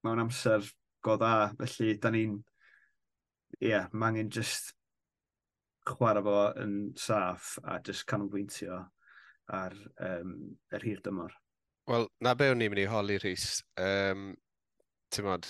mewn 0.05 0.23
amser 0.25 0.65
go 1.05 1.17
dda. 1.19 1.51
Felly, 1.59 1.95
da 2.01 2.11
ni'n... 2.13 2.37
Ie, 3.59 3.71
yeah, 3.71 3.87
mae 3.91 4.13
angen 4.13 4.29
just 4.31 4.73
chwarae 5.89 6.23
fo 6.23 6.39
yn 6.61 6.73
saff 6.99 7.55
a 7.63 7.79
just 7.85 8.05
canolbwyntio 8.09 8.77
ar 9.59 9.75
um, 10.05 10.33
yr 10.75 10.85
hir 10.85 11.01
dymor. 11.05 11.33
Wel, 11.89 12.05
na 12.21 12.35
be 12.37 12.51
o'n 12.51 12.61
i'n 12.61 12.71
mynd 12.71 12.83
i 12.83 12.89
holi, 12.89 13.17
Rhys. 13.23 13.63
Um, 13.81 14.31
Ti'n 15.09 15.25
modd, 15.25 15.47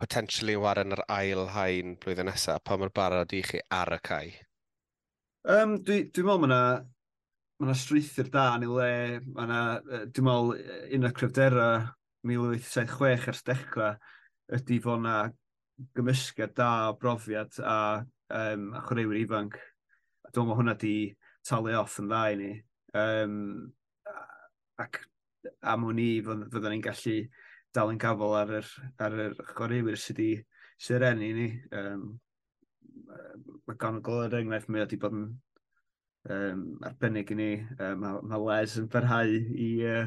potentially 0.00 0.54
waren 0.56 0.96
yr 0.96 1.02
ail 1.12 1.50
hain 1.52 1.98
blwyddyn 2.00 2.30
nesaf, 2.30 2.62
pa 2.64 2.78
mae'r 2.80 2.92
barod 2.96 3.34
i 3.36 3.42
chi 3.44 3.60
ar 3.68 3.92
y 3.92 4.00
cae? 4.08 4.30
Um, 5.44 5.76
Dwi'n 5.84 6.08
dwi 6.08 6.24
meddwl 6.24 6.40
mae 6.40 6.48
yna 6.48 6.62
ma 7.60 7.68
yna 7.68 7.76
strwythyr 7.76 8.30
da 8.32 8.46
yn 8.56 8.64
ei 8.64 8.72
le, 8.72 9.20
mae 9.26 9.44
yna, 9.44 9.60
dwi'n 10.08 10.26
meddwl, 10.30 10.54
un 10.96 11.08
o'r 11.10 11.14
cryfderau 11.20 11.84
1876 12.24 13.28
ers 13.32 13.42
dechrau, 13.46 13.94
ydy 14.56 14.80
fod 14.84 15.02
yna 15.02 15.16
gymysgedd 15.96 16.54
da 16.56 16.70
o 16.88 16.98
brofiad 17.00 17.56
a 17.60 17.76
um, 18.34 18.68
a 18.76 18.82
chwaraewyr 18.86 19.20
ifanc. 19.20 19.56
A 20.24 20.30
dwi'n 20.32 20.48
meddwl 20.48 20.60
hwnna 20.60 20.76
di 20.80 20.96
talu 21.46 21.74
off 21.78 21.98
yn 22.02 22.10
dda 22.10 22.22
i 22.32 22.38
ni. 22.40 22.52
Um, 22.96 23.38
ac 24.80 25.02
am 25.72 25.86
hwn 25.88 26.02
i 26.02 26.10
fyddwn 26.24 26.70
ni'n 26.72 26.84
gallu 26.84 27.16
dal 27.74 27.90
yn 27.92 28.00
gafel 28.00 28.36
ar 28.38 28.52
yr, 28.60 28.68
ar 29.02 29.16
yr 29.26 29.40
chwaraewyr 29.52 29.98
sydd 30.00 30.20
wedi 30.22 30.44
sy'n 30.86 31.02
renu 31.02 31.32
ni. 31.38 31.48
Um, 31.74 32.04
mae 33.64 33.74
gan 33.74 33.98
ganogol 33.98 34.24
yr 34.24 34.32
er 34.32 34.44
enghraifft 34.44 34.70
mae 34.70 34.84
wedi 34.84 35.00
bod 35.00 35.16
yn 35.18 35.26
um, 36.30 36.62
arbennig 36.86 37.32
i 37.34 37.38
ni. 37.38 37.50
Um, 37.78 37.98
mae, 38.04 38.20
mae 38.30 38.44
Les 38.48 38.78
yn 38.80 38.88
ferhau 38.92 39.34
i, 39.34 39.70
uh, 39.90 40.06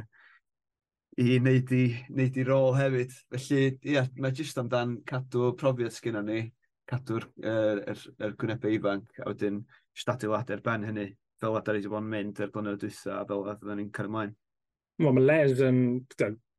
i 1.18 1.38
wneud 1.42 1.72
i, 1.74 1.84
wneud 2.12 2.38
i 2.38 2.46
rôl 2.46 2.76
hefyd. 2.78 3.14
Felly, 3.34 3.62
ie, 3.72 3.94
yeah, 3.96 4.10
mae 4.22 4.36
jyst 4.38 4.60
amdan 4.62 5.00
cadw 5.10 5.52
profiad 5.58 5.96
sgynna 5.96 6.22
ni, 6.26 6.42
cadw'r 6.88 7.26
er, 7.42 7.82
er, 7.94 8.04
er 8.24 8.36
gwynebau 8.40 8.76
ifanc, 8.78 9.08
a 9.24 9.32
wedyn 9.32 9.64
jyst 9.98 10.12
adeilad 10.14 10.54
ben 10.66 10.86
hynny, 10.88 11.08
fel 11.42 11.58
adar 11.58 11.78
i 11.78 11.82
wedi 11.82 11.92
bod 11.92 12.06
yn 12.06 12.12
mynd 12.12 12.44
ar 12.44 12.52
blynedd 12.54 12.82
dwytha, 12.84 13.22
a 13.22 13.26
fel 13.30 13.48
fydden 13.48 13.82
ni'n 13.82 13.90
cael 13.96 14.12
ymlaen. 14.12 14.36
Wel, 15.02 15.14
mae 15.18 15.26
Les 15.26 15.64
yn 15.66 15.82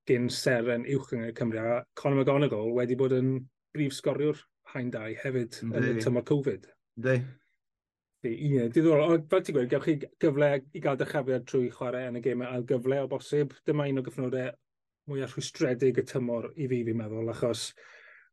gyn 0.09 0.29
seren 0.33 0.87
uwch 0.89 1.15
yng 1.17 1.29
Nghymru, 1.31 1.63
a 1.63 1.81
Conor 1.99 2.21
McGonagall 2.21 2.75
wedi 2.77 2.99
bod 2.99 3.15
yn 3.17 3.35
brif 3.75 3.97
sgoriwr 3.97 4.43
hain 4.75 4.91
dau 4.95 5.15
hefyd 5.23 5.59
yn 5.65 5.75
y 5.79 5.97
tymor 6.03 6.27
Covid. 6.29 6.69
Ynddi, 6.99 7.19
Ie, 8.27 8.65
diddorol. 8.75 9.13
Ond 9.15 9.27
fel 9.31 9.43
ti'n 9.47 9.55
gweud, 9.55 9.69
gewch 9.71 9.85
chi 9.87 9.95
gyfle 10.23 10.49
i 10.75 10.81
gael 10.83 10.99
dychafiad 10.99 11.45
trwy 11.47 11.69
chwarae 11.71 12.09
yn 12.11 12.19
y 12.19 12.23
gemau 12.25 12.51
ail 12.51 12.65
gyfle 12.67 12.99
o 13.05 13.11
bosib. 13.11 13.55
Dyma 13.69 13.87
un 13.91 14.01
o 14.01 14.05
gyffnodau 14.07 14.51
mwyaf 15.09 15.37
rhwystredig 15.37 16.01
y 16.03 16.05
tymor 16.09 16.51
i 16.57 16.67
fi, 16.69 16.83
fi'n 16.89 16.99
meddwl, 16.99 17.31
achos 17.33 17.69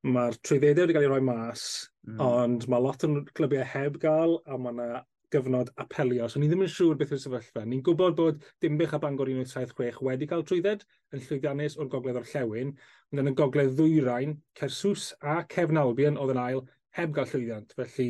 mae'r 0.06 0.38
trwyddedau 0.42 0.88
wedi 0.88 0.96
cael 0.98 1.06
ei 1.06 1.12
roi 1.12 1.22
mas, 1.24 1.66
mm. 2.08 2.18
ond 2.22 2.66
mae 2.70 2.84
lot 2.84 3.06
o'n 3.08 3.22
clybiau 3.38 3.66
heb 3.72 4.02
gael, 4.02 4.36
a 4.46 4.58
mae 4.58 4.74
yna 4.74 5.04
gyfnod 5.34 5.72
apelio. 5.82 6.28
So 6.30 6.42
ni 6.42 6.50
ddim 6.50 6.66
yn 6.66 6.72
siŵr 6.72 6.98
beth 7.00 7.14
yw'r 7.14 7.22
sefyllfa. 7.22 7.64
Ni'n 7.66 7.82
gwybod 7.86 8.18
bod 8.18 8.44
Dimbych 8.64 8.94
a 8.96 9.00
Bangor 9.02 9.30
1976 9.32 10.02
wedi 10.06 10.30
cael 10.30 10.46
trwydded 10.48 10.86
yn 11.14 11.26
llwyddiannus 11.26 11.78
o'r 11.80 11.90
gogledd 11.94 12.20
o'r 12.22 12.30
llewn, 12.34 12.74
ond 13.12 13.24
yn 13.24 13.32
y 13.32 13.36
gogledd 13.38 13.74
ddwyrain, 13.78 14.38
Cersws 14.60 15.12
a 15.22 15.42
Cefn 15.52 15.82
Albion 15.82 16.20
oedd 16.22 16.36
yn 16.36 16.42
ail 16.42 16.64
heb 17.00 17.16
gael 17.16 17.30
llwyddiant. 17.32 17.76
Felly 17.78 18.10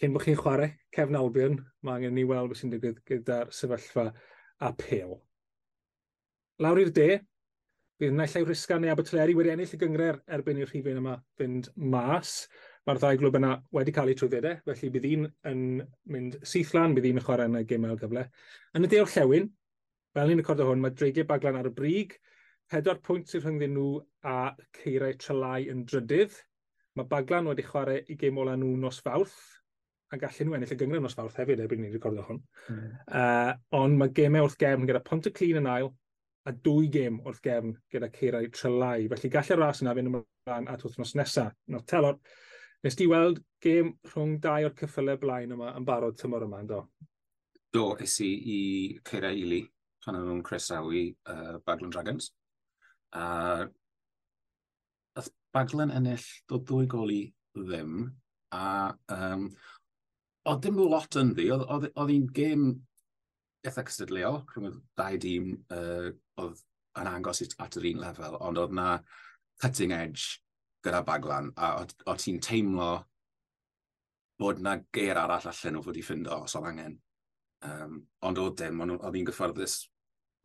cyn 0.00 0.14
bod 0.14 0.24
chi'n 0.24 0.38
chwarae 0.38 0.72
Cefn 0.94 1.16
Albion, 1.18 1.60
mae 1.82 2.00
angen 2.00 2.16
ni 2.16 2.24
weld 2.26 2.50
beth 2.50 2.60
sy'n 2.60 2.72
digwydd 2.72 3.00
gyda'r 3.08 3.52
sefyllfa 3.54 4.08
apel. 4.68 5.16
Lawr 6.62 6.80
i'r 6.82 6.92
de, 6.94 7.08
bydd 7.98 8.14
naill 8.18 8.36
ei 8.40 8.46
risgan 8.48 8.82
neu 8.82 8.92
Abertleri 8.94 9.36
wedi 9.38 9.52
ennill 9.52 9.74
y 9.76 9.80
gyngre'r 9.80 10.20
erbyn 10.36 10.60
i'r 10.62 10.70
rhifyn 10.70 11.00
yma 11.00 11.16
fynd 11.38 11.70
mas. 11.94 12.36
Mae'r 12.84 13.00
ddau 13.00 13.20
glwb 13.20 13.38
yna 13.38 13.52
wedi 13.74 13.94
cael 13.96 14.10
eu 14.12 14.18
trwyddedau, 14.18 14.60
felly 14.66 14.90
bydd 14.96 15.08
un 15.10 15.28
yn 15.50 15.64
mynd 16.14 16.38
syth 16.46 16.74
lan, 16.76 16.94
bydd 16.96 17.08
un 17.12 17.20
yn 17.22 17.26
chwarae 17.26 17.50
yn 17.50 17.60
y 17.60 17.64
gymau 17.70 17.98
gyfle. 18.00 18.26
Yn 18.74 18.86
y 18.86 18.90
de 18.92 19.00
o'r 19.02 19.12
llewn, 19.14 19.48
fel 20.14 20.30
ni'n 20.30 20.42
recordo 20.42 20.68
hwn, 20.68 20.82
mae 20.82 20.94
dreigiau 20.94 21.30
baglan 21.30 21.58
ar 21.60 21.70
y 21.70 21.74
brig, 21.74 22.18
pedwar 22.70 23.00
pwynt 23.06 23.30
sy'n 23.30 23.44
rhyngddyn 23.46 23.74
nhw 23.78 23.88
a 24.26 24.38
ceirau 24.80 25.16
trylau 25.22 25.70
yn 25.70 25.86
drydydd. 25.88 26.36
Mae 26.94 27.08
Baglan 27.10 27.48
wedi 27.50 27.64
chwarae 27.66 28.04
i 28.10 28.14
gêm 28.18 28.36
ola 28.38 28.54
nhw 28.58 28.76
nos 28.78 29.00
fawrth 29.02 29.38
a 30.14 30.20
gallen 30.20 30.48
nhw 30.48 30.56
ennill 30.58 30.72
y 30.74 30.78
gyngred 30.80 31.04
nos 31.04 31.16
fawrth 31.18 31.36
hefyd 31.40 31.62
erbyn 31.64 31.82
ni'n 31.84 31.94
recordio 31.94 32.24
hwn. 32.28 32.40
Mm. 32.70 32.88
Uh, 33.20 33.52
ond 33.80 33.98
mae 34.00 34.12
gemau 34.16 34.46
wrth 34.46 34.58
gefn 34.60 34.86
gyda 34.88 35.02
Pontyclun 35.04 35.60
yn 35.60 35.70
ail 35.70 35.90
a 36.48 36.54
dwy 36.66 36.88
gêm 36.92 37.20
wrth 37.24 37.42
gefn 37.44 37.74
gyda 37.92 38.10
Ceirau 38.14 38.48
Trelai. 38.54 39.08
Felly 39.12 39.32
gallai'r 39.32 39.62
ras 39.62 39.82
yna 39.84 39.94
fynd 39.98 40.12
ymlaen 40.12 40.70
at 40.72 40.84
wythnos 40.86 41.14
nesaf. 41.18 41.54
Nawr 41.72 41.84
telor, 41.90 42.18
nes 42.84 42.98
di 43.00 43.08
weld 43.10 43.42
gêm 43.64 43.94
rhwng 44.10 44.38
dau 44.44 44.68
o'r 44.68 44.76
cyffylau 44.80 45.20
blaen 45.20 45.54
yma 45.56 45.74
yn 45.78 45.86
barod 45.88 46.18
tymor 46.20 46.46
yma, 46.48 46.64
do? 46.68 46.84
Do, 47.74 47.86
es 48.00 48.18
i 48.22 48.30
i 48.30 48.58
Ceirau 49.08 49.34
Ili 49.34 49.64
pan 50.04 50.20
o'n 50.20 50.42
cresawu 50.44 51.06
uh, 51.32 51.56
Baglan 51.64 51.94
Dragons. 51.94 52.28
A 53.16 53.24
uh, 53.64 53.64
Baglan 55.54 55.92
ennill 55.94 56.24
dod 56.50 56.64
ddwy 56.66 56.88
goli 56.90 57.20
ddim, 57.54 58.08
a 58.54 58.94
um, 59.14 59.44
Oedd 60.44 60.64
dim 60.64 60.80
lot 60.82 61.16
yn 61.20 61.32
ddi, 61.36 61.48
oedd 61.54 62.10
hi'n 62.10 62.28
gêm 62.36 62.68
eitha 63.64 63.84
cystadleo, 63.88 64.42
rhwng 64.52 64.68
y 64.68 64.72
dau 64.98 65.20
dîm 65.20 65.52
uh, 65.72 66.10
oedd 66.42 66.60
yn 67.00 67.10
angos 67.10 67.40
at 67.42 67.78
yr 67.80 67.88
un 67.90 68.02
lefel, 68.02 68.36
ond 68.44 68.60
oedd 68.60 68.74
na 68.76 68.88
cutting 69.62 69.94
edge 69.96 70.40
gyda 70.84 71.00
baglan, 71.06 71.50
a 71.56 71.78
oedd 71.80 72.20
ti'n 72.20 72.42
teimlo 72.44 72.90
bod 74.40 74.60
na 74.60 74.76
geir 74.92 75.18
arall 75.18 75.48
allan 75.48 75.76
nhw 75.76 75.84
fod 75.86 75.98
i 75.98 76.04
ffindo 76.04 76.42
os 76.44 76.56
oedd 76.58 76.68
angen. 76.72 76.98
Um, 77.64 78.02
ond 78.26 78.40
oedd 78.42 78.58
dim, 78.60 78.82
ond 78.84 78.98
oedd 78.98 79.16
hi'n 79.16 79.30
gyfforddus 79.30 79.78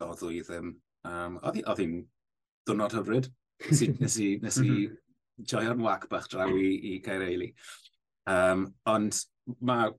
o 0.00 0.14
ddwy 0.14 0.40
ddim. 0.46 0.72
Um, 1.10 1.36
oedd 1.42 1.82
hi'n 1.82 1.98
dwrnod 2.68 2.96
hyfryd. 2.96 3.28
Nes 3.66 3.82
i, 3.84 3.90
nes 4.00 4.16
i, 4.16 4.28
nes 4.40 4.58
i 4.62 4.70
mhm. 4.72 4.96
joio'n 5.50 5.84
wac 5.84 6.06
bach 6.08 6.30
draw 6.32 6.48
i, 6.48 6.70
i 6.94 6.96
Caereili. 7.04 7.50
Um, 8.30 8.70
ond 8.88 9.18
mae 9.60 9.92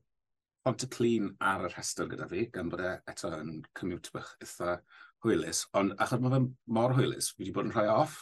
Ond 0.69 0.83
y 0.85 0.87
clun 0.93 1.29
ar 1.41 1.63
y 1.65 1.69
rhestr 1.71 2.05
gyda 2.09 2.27
fi, 2.29 2.43
gan 2.53 2.67
bod 2.69 2.83
e 2.85 2.89
eto 3.09 3.31
yn 3.33 3.63
commute 3.77 4.11
bych 4.13 4.27
eitha 4.45 4.75
hwylus, 5.25 5.61
ond 5.79 5.95
achos 6.03 6.19
mae 6.21 6.33
fe 6.35 6.39
mor 6.77 6.93
hwylus, 6.97 7.29
fi 7.33 7.41
wedi 7.41 7.53
bod 7.55 7.69
yn 7.69 7.73
rhoi 7.73 7.85
off. 7.89 8.19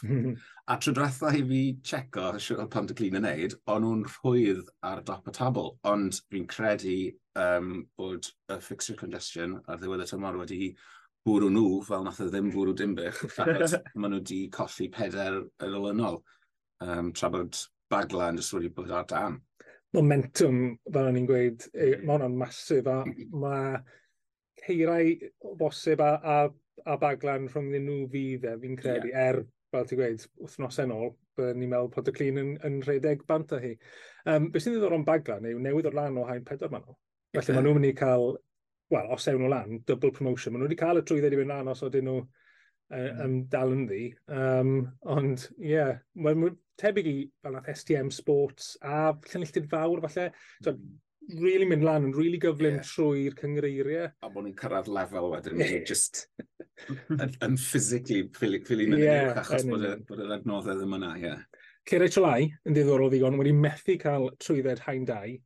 a 0.72 0.76
trwy 0.80 0.94
diwetha 0.96 1.32
i 1.36 1.42
fi 1.50 1.60
checo 1.90 2.30
siwr 2.40 2.62
oedd 2.64 2.94
clun 2.96 3.18
yn 3.20 3.26
neud, 3.28 3.56
ond 3.74 3.84
nhw'n 3.84 4.06
rhwydd 4.06 4.70
ar 4.88 5.02
dop 5.10 5.28
y 5.28 5.34
tabl, 5.36 5.68
ond 5.92 6.22
fi'n 6.32 6.46
credu 6.54 6.96
um, 7.42 7.74
bod 8.00 8.30
y 8.54 8.58
fixture 8.70 8.96
congestion 9.02 9.58
ar 9.66 9.82
ddiwedd 9.82 10.06
y 10.06 10.08
tymor 10.08 10.40
wedi 10.40 10.70
bwrw 11.28 11.52
nhw, 11.52 11.66
fel 11.90 12.08
nath 12.08 12.22
o 12.24 12.30
ddim 12.30 12.48
bwrw 12.56 12.72
dimbych, 12.80 13.20
maen 13.36 14.16
nhw 14.16 14.22
wedi 14.22 14.40
colli 14.56 14.88
peder 14.96 15.42
yn 15.44 15.76
olynol, 15.82 16.22
um, 16.88 17.12
tra 17.12 17.28
bod 17.36 17.66
Baglan 17.92 18.40
jyst 18.40 18.56
wedi 18.56 18.72
bod 18.72 18.96
ar 18.96 19.04
dan 19.12 19.42
momentum, 19.96 20.60
fel 20.92 21.08
o'n 21.10 21.18
i'n 21.18 21.28
gweud, 21.28 21.64
e, 21.72 21.86
hmm. 21.94 22.04
mae 22.06 22.16
hwnna'n 22.16 22.36
masif 22.40 22.90
a 22.90 22.98
mae 23.42 23.78
ceirau 24.60 25.14
o 25.48 25.54
bosib 25.58 26.02
a, 26.04 26.10
a, 26.20 26.36
a 26.86 26.98
baglan 27.00 27.48
rhwng 27.50 27.72
nhw 27.74 28.04
fydd 28.12 28.46
e, 28.46 28.54
fi'n 28.62 28.78
credu, 28.78 29.10
yeah. 29.10 29.32
er, 29.32 29.42
fel 29.74 29.88
ti'n 29.88 30.00
gweud, 30.00 30.26
wythnosau 30.44 30.90
nôl, 30.90 31.12
byddwn 31.38 31.62
ni'n 31.62 31.72
meddwl 31.72 31.90
pod 31.94 32.10
y 32.10 32.14
clun 32.14 32.42
yn, 32.42 32.52
yn 32.66 32.78
rhedeg 32.86 33.24
bant 33.28 33.54
â 33.54 33.60
hi. 33.62 33.72
Um, 34.28 34.50
Beth 34.52 34.64
sy'n 34.64 34.76
ddiddor 34.76 34.96
o'n 34.96 35.06
baglan 35.06 35.48
yw 35.50 35.62
newydd 35.62 35.90
o'r 35.90 35.98
lan 35.98 36.18
o 36.20 36.26
hain 36.28 36.44
pedwar 36.46 36.72
manol. 36.74 36.98
Felly 37.34 37.46
yeah. 37.46 37.56
maen 37.56 37.68
nhw'n 37.68 37.78
mynd 37.78 37.90
i 37.90 37.96
cael, 37.98 38.26
wel, 38.90 39.10
os 39.14 39.28
ewn 39.30 39.46
o 39.46 39.50
lan, 39.50 39.80
double 39.88 40.12
promotion. 40.16 40.54
Maen 40.54 40.64
nhw 40.64 40.70
wedi 40.70 40.80
cael 40.80 41.00
y 41.00 41.04
trwydded 41.06 41.36
i 41.36 41.40
fynd 41.40 41.54
lan 41.54 41.70
os 41.72 41.82
oedden 41.86 42.08
nhw 42.10 42.18
uh, 42.90 42.98
mm. 42.98 43.20
um, 43.24 43.36
dal 43.52 43.74
yn 43.74 43.86
ddi. 43.88 44.02
Um, 44.30 44.74
ond, 45.16 45.46
ie, 45.58 45.74
yeah, 45.74 45.94
mae'n 46.14 46.58
tebyg 46.80 47.10
i 47.10 47.18
fel 47.42 47.56
nath 47.56 47.70
STM 47.72 48.10
Sports 48.14 48.74
a 48.82 49.12
Llynylltid 49.30 49.68
Fawr, 49.70 50.02
falle. 50.06 50.30
So, 50.64 50.74
hmm. 50.74 50.98
really 51.42 51.68
mynd 51.68 51.84
lan 51.86 52.08
yn 52.08 52.14
really 52.16 52.40
gyflym 52.42 52.78
yeah. 52.78 52.86
trwy'r 52.88 53.36
cyngreiriau. 53.40 54.08
A 54.24 54.32
bod 54.32 54.46
ni'n 54.46 54.56
cyrraedd 54.58 54.90
lefel 54.92 55.28
wedyn, 55.34 55.60
yeah. 55.64 55.76
just 55.86 56.26
yn, 56.88 57.34
yn 57.44 57.58
physically, 57.60 58.24
ffili 58.36 58.88
mynd 58.88 59.04
yeah, 59.04 59.34
achos 59.42 59.66
bod, 59.68 59.86
bod 60.08 60.24
yr 60.24 60.38
adnoddau 60.38 60.80
ddim 60.80 60.96
yna, 61.00 61.12
ie. 61.18 61.28
Yeah. 61.28 61.44
Ceir 61.88 62.04
HLI 62.06 62.50
yn 62.68 62.74
ddiddorol 62.76 63.12
ddigon 63.12 63.38
wedi 63.40 63.52
methu 63.56 63.96
cael 64.00 64.28
trwydded 64.42 64.82
hain 64.86 65.06
2, 65.08 65.36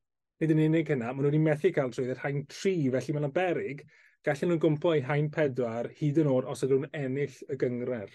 nid 0.42 0.54
yn 0.54 0.64
unig 0.66 0.90
hynna, 0.90 1.12
maen 1.12 1.22
nhw 1.22 1.30
wedi 1.30 1.42
methu 1.42 1.70
cael 1.74 1.92
trwydded 1.94 2.20
hain 2.24 2.42
3, 2.50 2.74
felly 2.94 3.14
mae'n 3.16 3.35
berig 3.35 3.85
gallen 4.25 4.51
nhw'n 4.53 4.61
gwmpo 4.63 4.95
i 4.97 5.03
hain 5.05 5.31
pedwar 5.33 5.91
hyd 5.99 6.21
yn 6.23 6.31
oed 6.33 6.49
os 6.49 6.65
ydyn 6.65 6.85
nhw'n 6.85 6.97
ennill 6.97 7.37
y 7.53 7.59
gyngred. 7.61 8.13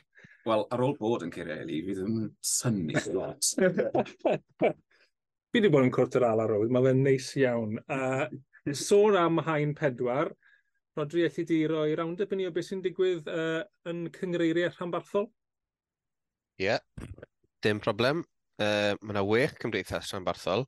Wel, 0.50 0.66
ar 0.74 0.84
ôl 0.86 0.96
bod 0.98 1.26
yn 1.26 1.34
Eli, 1.44 1.82
fi 1.86 1.96
ddim 1.98 2.20
syni 2.42 2.98
lot. 3.18 3.50
fi 4.60 5.60
wedi 5.60 5.72
bod 5.74 5.86
yn 5.86 5.94
cwrt 5.94 6.18
yr 6.20 6.28
ala 6.32 6.48
roedd, 6.50 6.72
mae 6.74 6.88
fe'n 6.88 7.04
neis 7.06 7.30
iawn. 7.38 7.78
Uh, 7.86 8.26
sôn 8.74 9.18
am 9.20 9.42
hain 9.46 9.76
pedwar, 9.78 10.34
Rodri, 10.98 11.24
allu 11.28 11.46
di 11.46 11.60
roi 11.70 11.94
round-up 11.96 12.34
i 12.34 12.40
ni 12.40 12.48
o 12.50 12.52
beth 12.52 12.72
sy'n 12.72 12.82
digwydd 12.84 13.30
uh, 13.32 13.62
yn 13.88 14.08
cyngreiriau 14.16 14.74
rhanbarthol? 14.74 15.30
Ie, 16.60 16.66
yeah, 16.66 16.82
dim 17.64 17.80
problem. 17.84 18.26
Uh, 18.60 18.98
mae 19.00 19.14
yna 19.14 19.24
wech 19.24 19.56
cymdeithas 19.62 20.10
rhanbarthol 20.12 20.66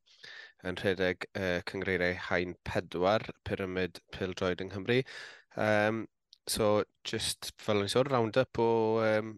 yn 0.68 0.80
rhedeg 0.82 1.28
uh, 1.36 1.60
cyngreiriau 1.70 2.18
hain 2.30 2.56
pedwar, 2.68 3.26
pyramid 3.48 4.02
pildroed 4.16 4.64
yng 4.64 4.72
Nghymru. 4.74 5.02
Um, 5.58 6.06
so, 6.48 6.84
just 7.08 7.52
fel 7.62 7.84
yn 7.84 7.92
sôn, 7.92 8.10
round-up 8.12 8.60
o 8.62 8.72
um, 9.06 9.36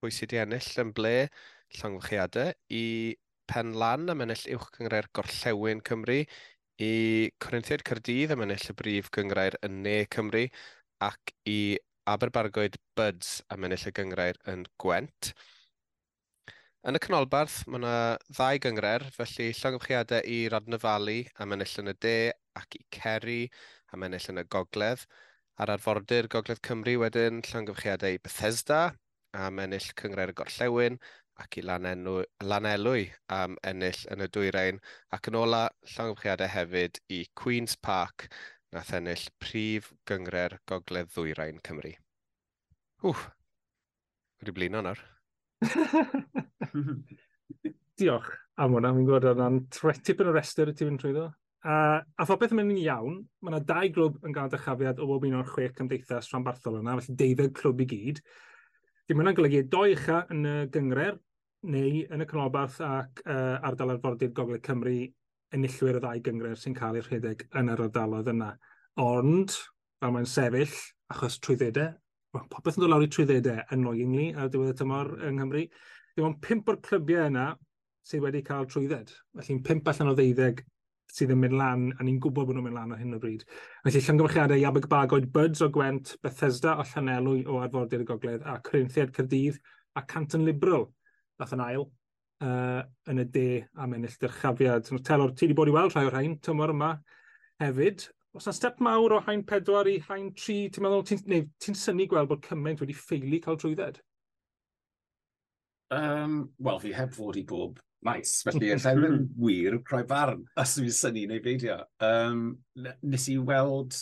pwy 0.00 0.12
sydd 0.14 0.34
i 0.36 0.40
ennill 0.42 0.72
yn 0.82 0.92
ble 0.96 1.16
llongfychiadau 1.78 2.52
i 2.76 2.86
Pen 3.50 3.74
Lan 3.80 4.08
am 4.12 4.22
ennill 4.24 4.44
uwch 4.56 4.70
gyngrair 4.76 5.08
Gorllewin 5.16 5.82
Cymru, 5.84 6.22
i 6.82 6.92
Corinthiad 7.44 7.84
Cyrdydd 7.86 8.32
am 8.34 8.44
ennill 8.44 8.70
y 8.72 8.76
brif 8.78 9.10
gyngrair 9.14 9.56
yn 9.66 9.82
Ne 9.84 9.98
Cymru, 10.14 10.46
ac 11.04 11.34
i 11.50 11.76
Aberbargoed 12.10 12.78
Buds 12.96 13.38
am 13.52 13.66
ennill 13.68 13.88
y 13.88 13.92
gyngrair 13.96 14.40
yn 14.50 14.64
Gwent. 14.80 15.32
Yn 16.84 16.98
y 16.98 17.00
canolbarth, 17.00 17.62
mae 17.64 17.78
yna 17.80 17.92
ddau 18.36 18.58
gyngred, 18.60 19.06
felly 19.14 19.46
llongyfchiadau 19.56 20.26
i 20.28 20.34
adnefalu 20.52 21.14
am 21.40 21.54
ennill 21.56 21.78
yn 21.80 21.88
y 21.88 21.94
de 22.04 22.16
ac 22.60 22.76
i 22.76 22.80
Ceri 22.92 23.36
am 23.96 24.04
ennill 24.04 24.26
yn 24.28 24.42
y 24.42 24.44
gogledd. 24.52 25.06
Ar 25.56 25.72
arfordir 25.72 26.28
Gogledd 26.34 26.60
Cymru 26.68 26.98
wedyn 27.00 27.40
llongyfchiadau 27.48 28.18
i 28.18 28.20
Bethesda 28.20 28.82
am 29.46 29.62
ennill 29.64 29.88
cyngred 30.02 30.34
y 30.34 30.36
gorllewin 30.42 31.00
ac 31.40 31.56
i 31.56 31.64
Lanenw, 31.64 32.18
Lanelwy 32.44 33.06
am 33.32 33.56
ennill 33.72 34.04
yn 34.12 34.26
y 34.26 34.28
dwyrain 34.36 34.84
ac 35.16 35.32
yn 35.32 35.40
ola 35.40 35.64
llongyfchiadau 35.94 36.52
hefyd 36.52 37.00
i 37.08 37.22
Queen's 37.32 37.80
Park 37.80 38.28
nath 38.76 38.92
ennill 39.00 39.24
prif 39.40 39.88
gyngred 40.12 40.60
Gogledd 40.68 41.16
Ddwyrain 41.16 41.64
Cymru. 41.64 41.96
Wff, 43.08 43.30
wedi 44.42 44.60
blino 44.60 44.84
nawr. 44.84 45.00
Diolch 48.00 48.30
am 48.58 48.76
hwnna, 48.76 48.92
Mi'n 48.94 49.06
gwybod 49.06 49.28
hwnna'n 49.30 49.64
tipyn 50.04 50.30
o 50.30 50.34
rester 50.34 50.70
i 50.70 50.76
ti 50.76 50.86
fynd 50.86 51.02
trwy 51.02 51.14
ddo. 51.14 51.28
A, 51.64 51.74
a 52.04 52.26
phob 52.28 52.42
beth 52.42 52.52
yn 52.52 52.60
mynd 52.60 52.80
iawn, 52.82 53.20
mae 53.40 53.54
yna 53.54 53.60
dau 53.64 53.90
glwb 53.94 54.18
yn 54.26 54.34
gael 54.36 54.50
dychafiad 54.52 54.98
o 55.00 55.06
bob 55.08 55.24
un 55.24 55.38
o'r 55.38 55.48
chwech 55.48 55.76
cymdeithas 55.78 56.28
rhanbarthol 56.28 56.80
yna, 56.82 56.98
felly 57.00 57.16
deuddeg 57.22 57.54
clwb 57.56 57.80
i 57.80 57.86
gyd. 57.88 58.20
Dim 59.08 59.22
yna'n 59.22 59.36
golygu 59.38 59.62
e, 59.62 59.68
doi 59.72 59.94
ucha 59.94 60.24
yn 60.34 60.44
y 60.48 60.54
gyngre'r 60.74 61.16
neu 61.72 62.02
yn 62.12 62.24
y 62.24 62.28
Canobarth 62.28 62.80
ac 62.84 63.22
uh, 63.24 63.56
ardal 63.64 63.94
arfordir 63.94 64.34
Gogledd 64.36 64.64
Cymru 64.66 64.98
enillwyr 65.54 65.98
y 65.98 66.02
ddau 66.04 66.22
gyngred 66.26 66.60
sy'n 66.60 66.76
cael 66.76 66.98
eu 67.00 67.04
rhedeg 67.06 67.46
yn 67.56 67.72
yr 67.72 67.86
ardaloedd 67.86 68.28
yna. 68.34 68.50
Ond, 69.00 69.54
fel 70.02 70.14
mae'n 70.14 70.28
sefyll, 70.28 70.74
achos 71.14 71.38
trwyddedau, 71.40 71.94
well, 72.34 72.46
popeth 72.52 72.76
yn 72.76 72.84
dod 72.84 72.92
lawr 72.92 73.06
i 73.06 73.10
trwyddedau 73.12 73.62
yn 73.62 73.78
annoyingly 73.78 74.26
ar 74.36 74.52
diwedd 74.52 74.74
y 74.74 74.78
tymor 74.82 75.14
yng 75.16 75.38
Nghymru, 75.38 75.64
Dim 76.14 76.28
ond 76.28 76.40
pimp 76.42 76.68
o'r 76.70 76.78
clybiau 76.84 77.26
yna 77.30 77.48
sydd 78.06 78.22
wedi 78.22 78.42
cael 78.46 78.68
trwydded. 78.70 79.10
Felly'n 79.38 79.62
pimp 79.66 79.88
allan 79.90 80.12
o 80.12 80.14
ddeuddeg 80.18 80.62
sydd 81.14 81.32
yn 81.34 81.40
mynd 81.40 81.56
lan, 81.58 81.88
a 81.98 82.04
ni'n 82.04 82.20
gwybod 82.22 82.48
bod 82.48 82.56
nhw'n 82.56 82.66
mynd 82.68 82.78
lan 82.78 82.94
o 82.94 82.98
hyn 82.98 83.16
o 83.16 83.20
bryd. 83.22 83.44
Felly 83.84 84.02
llongyfarchiadau 84.02 84.60
i 84.60 84.66
Abergbagoed 84.68 85.28
Buds 85.34 85.62
o 85.62 85.68
Gwent, 85.74 86.14
Bethesda 86.22 86.76
o 86.80 86.86
Llanelwy 86.90 87.44
o 87.46 87.60
Arfordir 87.62 88.02
y 88.02 88.08
Gogledd 88.08 88.46
a 88.50 88.56
Corinthiad 88.66 89.12
Cyrdydd 89.14 89.60
a 89.94 90.02
Canton 90.10 90.46
Liberal 90.46 90.88
nath 91.38 91.54
yn 91.54 91.62
ail 91.62 91.84
uh, 91.84 92.82
yn 93.10 93.22
y 93.22 93.26
de 93.36 93.46
am 93.78 93.94
ennill 93.98 94.18
dyrchafiad. 94.22 94.90
Telor, 95.06 95.34
ti 95.34 95.46
wedi 95.46 95.58
bod 95.58 95.70
i 95.70 95.76
weld 95.76 95.94
rhai 95.94 96.06
o'r 96.08 96.16
rhain 96.16 96.38
tymor 96.42 96.74
yma 96.74 96.94
hefyd. 97.62 98.08
Os 98.34 98.48
yna 98.48 98.56
step 98.56 98.82
mawr 98.82 99.18
o 99.18 99.22
hain 99.28 99.44
pedwar 99.46 99.90
i 99.90 100.00
hain 100.08 100.32
tri, 100.34 100.64
ti'n 100.70 100.86
meddwl, 100.86 101.06
ti'n 101.06 101.46
ti, 101.62 101.78
syni 101.78 102.08
gweld 102.10 102.30
bod 102.30 102.42
cymaint 102.46 102.82
wedi 102.82 102.96
ffeili 102.98 103.38
cael 103.42 103.58
trwydded? 103.60 104.02
Um, 105.92 106.38
Wel, 106.58 106.80
fi 106.80 106.92
heb 106.96 107.12
fod 107.14 107.36
i 107.36 107.44
bob 107.48 107.80
maes, 108.04 108.38
felly 108.46 108.70
yn 108.74 108.82
llawer 108.84 109.08
yn 109.10 109.28
wir 109.40 109.78
rhoi 109.80 110.02
farn, 110.08 110.44
os 110.60 110.76
dwi'n 110.78 110.94
syni 110.94 111.26
neu 111.28 111.42
beidio. 111.44 111.80
Um, 112.04 112.46
nes 113.02 113.28
i 113.32 113.38
weld 113.40 113.96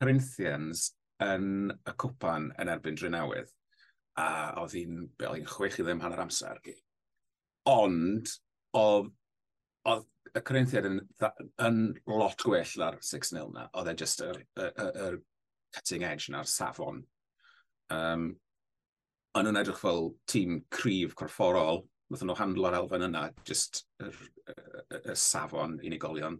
Corinthians 0.00 0.90
yn 1.24 1.72
y 1.72 1.94
cwpan 2.00 2.50
yn 2.60 2.72
erbyn 2.72 2.98
Drenawydd, 2.98 3.52
a 4.20 4.28
oedd 4.62 4.74
hi'n, 4.78 5.04
bel 5.18 5.38
i'n 5.38 5.48
chwech 5.48 5.78
i 5.80 5.86
ddim 5.86 6.02
hanner 6.04 6.24
amser. 6.24 6.60
Ond, 7.70 8.34
oedd, 8.76 9.12
oedd 9.90 10.08
y 10.34 10.42
Corinthians 10.44 10.90
yn, 10.90 11.00
yn 11.64 11.80
lot 12.10 12.42
gwell 12.44 12.84
ar 12.84 12.98
6-0 13.00 13.54
na, 13.54 13.68
oedd 13.78 13.92
e 13.94 13.96
just 14.04 14.22
yr, 14.24 14.42
yr, 14.60 14.90
yr, 15.08 15.22
cutting 15.74 16.04
edge 16.06 16.30
na'r 16.30 16.46
safon. 16.46 17.00
Um, 17.90 18.28
ond 19.34 19.48
nhw'n 19.48 19.60
edrych 19.60 19.80
fel 19.82 20.10
tîm 20.30 20.60
cryf 20.72 21.14
corfforol, 21.18 21.82
wnaethon 22.10 22.30
nhw 22.30 22.38
handlo'r 22.38 22.76
elfen 22.78 23.06
yna, 23.08 23.28
just 23.48 23.84
y, 24.02 24.08
y, 24.08 24.54
y, 24.54 24.98
y 25.12 25.16
safon 25.18 25.78
unigolion 25.82 26.36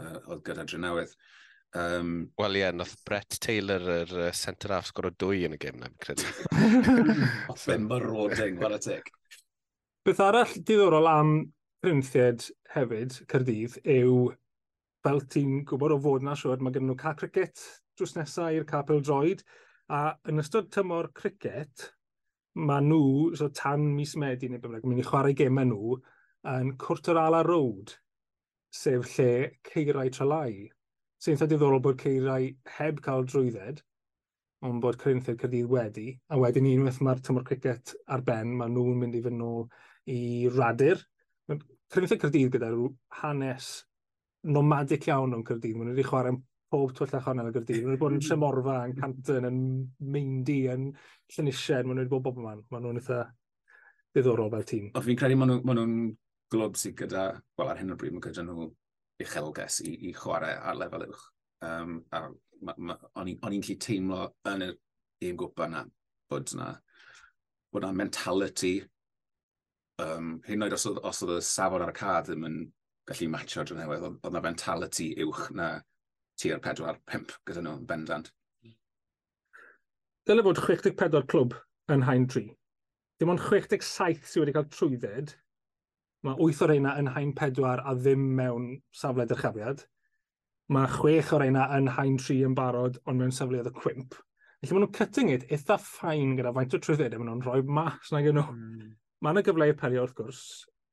uh, 0.00 0.18
oedd 0.28 0.42
gyda 0.46 0.66
Drenewydd. 0.68 1.14
Um, 1.78 2.32
Wel 2.40 2.58
ie, 2.58 2.64
yeah, 2.64 2.74
nath 2.74 2.96
Brett 3.06 3.38
Taylor 3.40 3.84
yr 4.00 4.12
uh, 4.26 4.32
centre 4.34 4.74
half 4.74 4.90
sgoro 4.90 5.12
dwy 5.14 5.44
yn 5.46 5.54
y 5.54 5.60
gym 5.62 5.78
na, 5.80 5.88
credu. 6.02 6.26
Oedd 7.52 7.66
e'n 7.76 7.86
marauding, 7.86 8.58
what 8.60 8.74
a 8.74 8.80
tic. 8.82 9.12
Beth 10.04 10.22
arall 10.24 10.56
diddorol 10.56 11.08
am 11.08 11.34
Rhynthied 11.86 12.50
hefyd, 12.74 13.20
Cyrdydd, 13.30 13.78
yw 13.88 14.32
fel 15.06 15.22
ti'n 15.32 15.62
gwybod 15.68 15.94
o 15.94 16.00
fod 16.02 16.26
na 16.26 16.34
siwr, 16.36 16.60
mae 16.60 16.74
gen 16.74 16.84
nhw 16.90 16.98
cael 17.00 17.16
cricket 17.16 17.62
drws 17.96 18.16
nesaf 18.16 18.52
i'r 18.56 18.66
capel 18.68 19.00
droed, 19.04 19.42
a 19.92 20.10
yn 20.28 20.42
ystod 20.42 20.70
tymor 20.74 21.10
cricket, 21.16 21.90
maen 22.54 22.88
nhw, 22.90 23.36
so 23.36 23.48
tan 23.54 23.84
mis 23.96 24.16
Medi 24.16 24.48
neu 24.48 24.58
beth 24.58 24.70
bynnag, 24.70 24.86
mynd 24.88 25.02
i 25.02 25.06
chwarae 25.06 25.36
gemau 25.38 25.68
nhw 25.68 25.98
yn 26.50 26.72
cwrt 26.80 27.10
yr 27.12 27.20
Ala 27.22 27.42
Road, 27.46 27.94
sef 28.74 29.06
lle 29.14 29.30
ceirau 29.70 30.10
trelai. 30.14 30.66
Sy'n 31.20 31.36
eitha 31.36 31.48
diddorol 31.50 31.82
bod 31.84 32.00
ceirau 32.00 32.48
heb 32.78 33.00
cael 33.04 33.26
drwydded, 33.28 33.82
ond 34.66 34.82
bod 34.82 34.98
Corinthiad 35.00 35.38
Cyrdydd 35.40 35.70
wedi, 35.72 36.08
a 36.28 36.38
wedyn 36.40 36.68
unwaith 36.68 37.00
mae'r 37.04 37.22
tymor 37.24 37.46
cricket 37.48 37.94
ar 38.08 38.24
ben, 38.24 38.56
mae 38.56 38.72
nhw'n 38.72 38.98
mynd 39.00 39.16
i 39.16 39.22
fynd 39.24 39.40
nôl 39.40 39.66
i 40.10 40.48
radur. 40.56 41.00
Corinthiad 41.48 42.24
Cyrdydd 42.24 42.52
gyda 42.56 42.72
rhyw 42.72 42.90
hanes 43.22 43.70
nomadic 44.56 45.08
iawn 45.08 45.36
o'n 45.36 45.46
Cyrdydd, 45.46 45.76
maen 45.76 45.90
nhw 45.90 45.96
wedi 45.96 46.08
chwarae 46.08 46.36
pob 46.70 46.94
twll 46.96 47.16
a 47.18 47.20
chonel 47.24 47.50
y 47.50 47.54
gyrdydd. 47.56 47.82
Mae'n 47.82 47.86
nhw 47.86 47.94
wedi 47.94 48.02
bod 48.02 48.14
yn 48.14 48.20
mhm. 48.20 48.26
Tremorfa, 48.28 48.76
yn 48.86 48.96
Canton, 48.98 49.48
yn 49.50 49.60
Meindi, 50.14 50.60
yn 50.72 50.88
Llynisen. 51.34 51.86
Mae'n 51.86 51.98
nhw 51.98 52.04
wedi 52.04 52.14
bod 52.14 52.26
bob 52.26 52.40
yma. 52.42 52.56
Mae'n 52.60 52.86
nhw'n 52.86 53.00
eitha 53.02 53.22
ddiddorol 54.14 54.52
fel 54.54 54.68
tîm. 54.70 54.90
Ond 54.94 55.06
fi'n 55.06 55.18
credu 55.20 55.38
maen 55.40 55.54
nhw'n 55.56 55.80
nhw 55.80 56.14
glwb 56.50 56.78
sydd 56.78 56.96
gyda, 56.98 57.24
wel 57.58 57.70
ar 57.70 57.78
hyn 57.78 57.94
o 57.94 57.98
bryd 57.98 58.16
mae 58.16 58.24
gyda 58.26 58.44
nhw 58.46 58.70
uchelges 59.22 59.80
i, 59.86 59.94
i 60.08 60.14
chwarae 60.16 60.56
ar 60.58 60.78
lefel 60.78 61.06
uwch. 61.06 61.26
Um, 61.66 62.00
a 62.16 62.24
o'n 63.20 63.28
i'n 63.30 63.40
gallu 63.40 63.76
teimlo 63.80 64.22
yn 64.48 64.64
yr 64.68 64.78
un 65.28 65.36
gwpa 65.40 65.68
yna 65.68 65.84
bod 66.30 66.52
yna 66.54 66.70
bod 67.72 67.84
yna 67.84 67.92
mentality 67.96 68.74
um, 70.02 70.34
hyn 70.46 70.64
oed 70.64 70.76
os 70.76 70.86
oedd, 70.88 71.00
os 71.06 71.22
oedd 71.24 71.36
y 71.36 71.44
safon 71.44 71.84
ar 71.84 71.92
y 71.92 71.96
cad 71.96 72.28
ddim 72.28 72.46
yn 72.48 72.58
gallu 73.08 73.30
matcho 73.32 73.64
drwy 73.64 73.80
newydd, 73.80 74.06
oedd 74.08 74.28
yna 74.30 74.44
mentality 74.44 75.10
uwch 75.24 75.48
na 75.56 75.70
tir 76.40 76.60
4-5 76.64 77.36
gyda 77.48 77.64
nhw 77.64 77.76
yn 77.78 77.86
bendant. 77.88 78.30
Dyle 80.28 80.44
fod 80.46 80.60
64 80.62 81.28
clwb 81.32 81.56
yn 81.92 82.04
hain 82.08 82.26
3. 82.30 82.48
Dim 83.20 83.32
ond 83.32 83.42
67 83.44 84.26
sydd 84.30 84.44
wedi 84.44 84.56
cael 84.56 84.68
trwydded. 84.72 85.34
Mae 86.24 86.36
8 86.48 86.64
o'r 86.64 86.72
reina 86.74 86.96
yn 87.00 87.10
hain 87.14 87.32
4 87.36 87.84
a 87.84 87.94
ddim 87.98 88.26
mewn 88.38 88.70
safle 89.02 89.26
dyrchafiad. 89.28 89.84
Mae 90.72 90.90
6 90.96 91.32
o'r 91.36 91.44
reina 91.44 91.66
yn 91.76 91.90
hain 91.96 92.18
3 92.20 92.44
yn 92.48 92.56
barod 92.58 93.00
ond 93.04 93.20
mewn 93.20 93.34
safle 93.34 93.60
y 93.60 93.74
cwimp. 93.80 94.16
Felly 94.60 94.76
maen 94.76 94.84
nhw'n 94.84 94.96
cutting 94.96 95.30
it 95.32 95.46
eitha 95.48 95.78
ffain 95.80 96.34
gyda 96.36 96.52
faint 96.56 96.76
o 96.76 96.80
trwydded 96.84 97.14
e, 97.14 97.16
a 97.16 97.20
maen 97.20 97.30
nhw'n 97.30 97.44
rhoi 97.46 97.62
mas 97.64 98.10
hmm. 98.10 98.16
na 98.16 98.20
gen 98.26 98.36
nhw. 98.36 98.52
Mm. 98.52 98.90
Mae 99.24 99.34
yna 99.34 99.44
gyfle 99.44 99.68
i'r 99.70 99.78
perio 99.80 100.04
wrth 100.04 100.16
gwrs, 100.18 100.42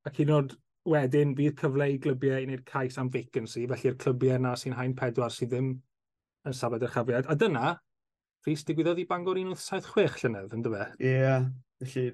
ac 0.07 0.21
un 0.23 0.31
o'r 0.37 0.47
wedyn 0.87 1.33
bydd 1.35 1.57
cyfle 1.59 1.89
i 1.91 1.97
glybiau 2.03 2.41
i 2.41 2.47
wneud 2.47 2.63
cais 2.67 2.97
am 3.01 3.09
vacancy, 3.13 3.65
felly'r 3.69 3.97
clybiau 4.01 4.39
yna 4.39 4.53
sy'n 4.59 4.75
hain 4.77 4.95
pedwar 4.97 5.33
sydd 5.33 5.51
ddim 5.53 5.73
yn 6.47 6.55
safed 6.55 6.85
yr 6.85 6.93
chafiad. 6.93 7.27
A 7.27 7.35
dyna, 7.39 7.73
Rhys 8.47 8.63
digwyddodd 8.67 9.01
i 9.01 9.07
Bangor 9.09 9.39
1976 9.41 10.23
llynedd, 10.23 10.53
yn 10.55 10.63
dyfa? 10.63 10.85
E? 10.95 11.09
Ie, 11.09 11.17
yeah, 11.17 11.49
felly 11.83 12.05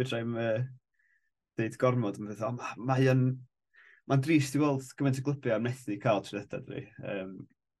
fedrai'm 0.00 0.38
uh, 0.40 0.62
dweud 1.58 1.76
gormod, 1.82 2.20
mae'n 2.22 2.32
dweud, 2.32 2.56
mae'n 2.62 2.88
mae 2.88 3.12
yn... 3.12 3.28
Mae'n 4.06 4.22
drist 4.22 4.54
i 4.54 4.60
weld 4.62 4.86
gymaint 4.94 5.18
o 5.18 5.22
glybiau 5.26 5.56
am 5.56 5.64
methu 5.66 5.96
cael 5.98 6.20
trydedau 6.22 6.62
dwi. 6.68 6.84
Um, 7.10 7.32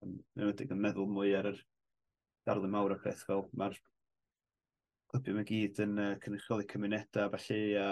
yn 0.04 0.48
wedi 0.48 0.66
yn 0.66 0.80
meddwl 0.82 1.06
mwy 1.06 1.36
ar 1.38 1.52
yr 1.52 1.60
darlun 2.48 2.72
mawr 2.72 2.96
o'r 2.96 3.02
peth 3.04 3.22
fel 3.28 3.44
mae'r 3.54 3.76
clybiau 5.12 5.38
mae 5.38 5.46
gyd 5.46 5.78
yn 5.84 6.00
uh, 6.02 6.08
cynrychioli 6.24 6.66
cymunedau, 6.72 7.30
felly, 7.36 7.60
a 7.78 7.86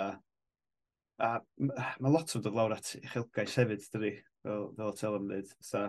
A 1.23 1.39
mae 1.61 2.11
lot 2.11 2.33
o 2.35 2.41
dod 2.43 2.57
lawr 2.57 2.75
at 2.75 2.89
uchelgais 2.99 3.55
hefyd, 3.61 3.85
dydy, 3.93 4.15
fel, 4.43 4.71
fel 4.79 4.97
tel 4.99 5.19
am 5.19 5.29
ddweud. 5.31 5.53
So, 5.63 5.85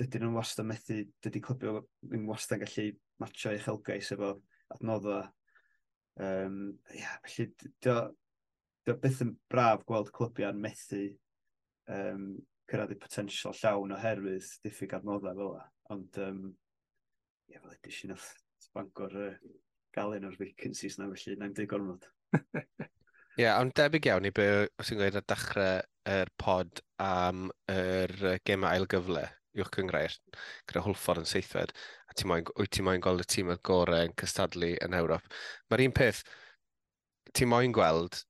dydyn 0.00 0.24
nhw'n 0.24 0.38
wastad 0.38 0.66
methu, 0.66 1.04
dydy 1.22 1.42
clybio 1.44 1.84
ddim 2.02 2.26
wastad 2.30 2.64
gallu 2.64 2.88
matcho 3.22 3.54
uchelgais 3.54 4.10
efo 4.16 4.32
adnoddau. 4.74 5.28
Um, 6.20 6.56
yeah, 6.92 7.14
felly, 7.24 7.52
dio, 7.80 7.96
dio 8.86 8.96
byth 9.00 9.22
yn 9.24 9.34
braf 9.52 9.86
gweld 9.88 10.10
clybiau'n 10.16 10.58
methu 10.60 11.04
um, 11.94 12.32
cyrraedd 12.70 12.96
eu 12.96 13.02
potensial 13.02 13.54
llawn 13.62 13.94
oherwydd 13.96 14.50
diffyg 14.66 14.98
adnoddau 14.98 15.38
fel 15.38 15.54
yna. 15.54 15.66
Ond, 15.94 16.22
um, 16.26 16.44
ie, 16.50 17.54
yeah, 17.54 17.62
fel 17.62 17.76
edrych 17.76 18.02
chi'n 18.02 18.18
Bangor 18.74 19.14
uh, 19.18 19.34
galun 19.94 20.26
o'r 20.28 20.36
vacancies 20.38 20.98
na, 20.98 21.08
felly 21.14 21.38
na'n 21.38 21.54
dweud 21.54 21.70
gormod. 21.70 22.10
Ie, 22.38 23.44
yeah, 23.46 23.56
ond 23.60 23.72
debyg 23.78 24.10
iawn 24.10 24.28
i 24.28 24.32
be 24.34 24.46
os 24.80 24.90
ti'n 24.90 25.00
gweud 25.00 25.16
ar 25.16 25.26
dechrau 25.32 25.82
yr 26.10 26.30
pod 26.40 26.82
am 27.02 27.48
yr 27.72 28.12
gemau 28.46 28.70
ail 28.74 28.88
gyfle 28.90 29.24
i'w'ch 29.58 29.72
cyngrair 29.74 30.14
gyda 30.68 30.82
Hwlffordd 30.84 31.24
yn 31.24 31.30
seithfed, 31.30 31.72
a 32.10 32.14
ti 32.16 32.28
moyn, 32.30 32.46
wyt 32.58 32.72
ti 32.76 32.84
moyn 32.86 33.02
gweld 33.02 33.24
y 33.24 33.26
tîm 33.34 33.50
y 33.54 33.56
gorau 33.66 34.06
yn 34.06 34.14
cystadlu 34.20 34.70
yn 34.84 34.96
Ewrop. 34.98 35.26
Mae'r 35.70 35.84
un 35.86 35.96
peth, 35.96 36.22
ti 37.34 37.48
moyn 37.48 37.74
gweld 37.74 38.22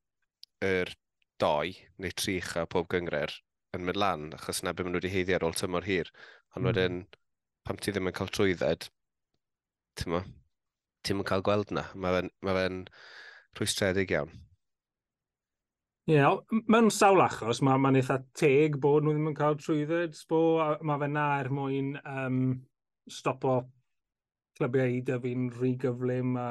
yr 0.64 0.92
doi 1.40 1.74
neu 2.00 2.16
tri 2.16 2.38
a 2.60 2.66
pob 2.68 2.88
gyngrair 2.92 3.34
yn 3.76 3.84
mynd 3.86 4.00
lan, 4.00 4.28
achos 4.36 4.62
na 4.64 4.72
beth 4.72 4.86
maen 4.86 4.96
nhw 4.96 5.02
wedi 5.02 5.12
heiddi 5.14 5.36
ar 5.36 5.46
ôl 5.46 5.56
tymor 5.56 5.86
hir. 5.86 6.10
Ond 6.56 6.64
mm. 6.64 6.70
wedyn, 6.70 7.00
pam 7.68 7.78
ti 7.80 7.92
ddim 7.94 8.10
yn 8.10 8.16
cael 8.16 8.32
trwydded, 8.34 8.88
ti'n 10.00 10.14
mo, 10.14 10.24
ti'n 11.06 11.24
cael 11.28 11.44
gweld 11.46 11.72
na. 11.76 11.86
Mae 11.94 12.16
fe'n 12.16 12.32
ma 12.46 12.56
fe 12.56 12.66
rhwystredig 13.58 14.14
iawn. 14.14 14.32
Ie, 16.10 16.16
yeah, 16.16 16.24
know, 16.24 16.62
mewn 16.72 16.88
sawl 16.90 17.20
achos, 17.22 17.60
mae'n 17.62 17.82
ma, 17.84 17.90
eitha 17.94 18.16
teg 18.34 18.80
bod 18.82 19.04
nhw 19.04 19.12
ddim 19.14 19.28
yn 19.30 19.36
cael 19.38 19.58
trwydded 19.60 20.16
bo, 20.30 20.40
mae 20.86 20.98
fe 21.02 21.08
na 21.12 21.26
er 21.38 21.50
mwyn 21.54 21.92
um, 22.00 22.40
stopo 23.06 23.60
clybiau 24.58 24.96
i 24.96 25.02
dyfu'n 25.06 25.50
rhy 25.58 25.74
gyflym 25.84 26.34
a, 26.40 26.48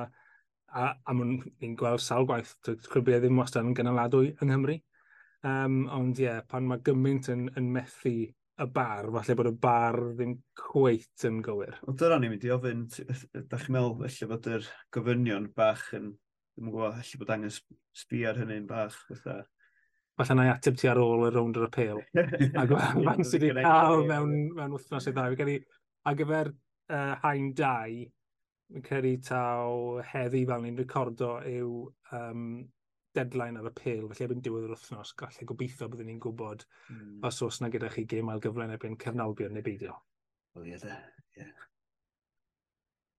a, 0.72 0.86
a 0.94 1.16
ni'n 1.18 1.76
gweld 1.80 2.04
sawl 2.06 2.30
gwaith 2.30 2.54
clybiau 2.88 3.20
ddim 3.24 3.42
wastad 3.42 3.68
yn 3.68 3.76
gynaladwy 3.78 4.32
yng 4.38 4.52
Nghymru. 4.54 4.78
Um, 5.50 5.82
ond 5.96 6.20
ie, 6.20 6.28
yeah, 6.28 6.40
pan 6.48 6.68
mae 6.68 6.82
gymaint 6.86 7.30
yn, 7.34 7.48
yn 7.60 7.68
methu 7.74 8.16
y 8.60 8.66
bar, 8.76 9.08
falle 9.16 9.36
bod 9.40 9.52
y 9.52 9.54
bar 9.66 10.00
ddim 10.18 10.40
cweit 10.60 11.28
yn 11.28 11.44
gywir. 11.44 11.78
Wel, 11.84 12.00
dyna 12.00 12.18
ni'n 12.20 12.34
mynd 12.34 12.48
i 12.48 12.56
ofyn, 12.56 12.88
da 12.92 13.60
chi'n 13.60 13.76
meddwl 13.76 13.96
felly 14.02 14.32
bod 14.34 14.50
yr 14.56 14.74
gofynion 14.96 15.48
bach 15.56 15.86
yn 15.96 16.12
ddim 16.60 16.70
yn 16.70 16.76
gwybod, 16.76 17.00
allai 17.00 17.20
bod 17.22 17.34
angen 17.36 17.56
sbi 17.96 18.26
ar 18.28 18.40
hynny'n 18.40 18.68
bach. 18.68 18.98
Fatha. 19.08 19.40
Falle 20.20 20.36
na 20.36 20.48
i 20.50 20.52
ateb 20.52 20.78
ti 20.80 20.90
ar 20.92 21.00
ôl 21.00 21.28
y 21.30 21.32
rownd 21.32 21.58
yr 21.60 21.70
apel. 21.70 22.02
a 22.20 22.66
fan 22.68 23.24
sydd 23.24 23.46
wedi 23.48 23.64
cael 23.64 24.04
mewn, 24.10 24.34
mewn 24.58 24.76
wythnos 24.76 25.08
i 25.08 25.14
ddau. 25.16 25.38
Geri, 25.40 25.56
a 26.04 26.16
gyfer 26.20 26.52
uh, 26.52 27.14
hain 27.24 27.54
dau, 27.56 28.02
fi'n 28.70 28.86
credu 28.86 29.14
taw 29.30 30.02
heddi 30.12 30.44
fel 30.50 30.66
ni'n 30.66 30.82
recordo 30.82 31.38
yw 31.48 31.72
um, 32.20 32.44
deadline 33.16 33.62
ar 33.62 33.72
y 33.72 33.74
pil, 33.80 34.04
felly 34.12 34.28
erbyn 34.28 34.44
diwedd 34.44 34.68
yr 34.68 34.76
wythnos, 34.76 35.16
gallai 35.18 35.48
gobeithio 35.48 35.88
byddwn 35.90 36.12
ni'n 36.12 36.22
gwybod 36.26 36.68
mm. 36.92 37.16
os 37.30 37.42
oes 37.48 37.64
na 37.64 37.72
gyda 37.72 37.90
chi 37.96 38.04
gêm 38.10 38.30
ail 38.30 38.44
gyfle 38.44 38.68
yn 38.68 38.76
erbyn 38.76 39.00
Cernalbion 39.00 39.56
neu 39.56 39.66
beidio. 39.66 39.96
Wel 40.58 40.74
ie, 40.74 41.00
ie. 41.40 41.48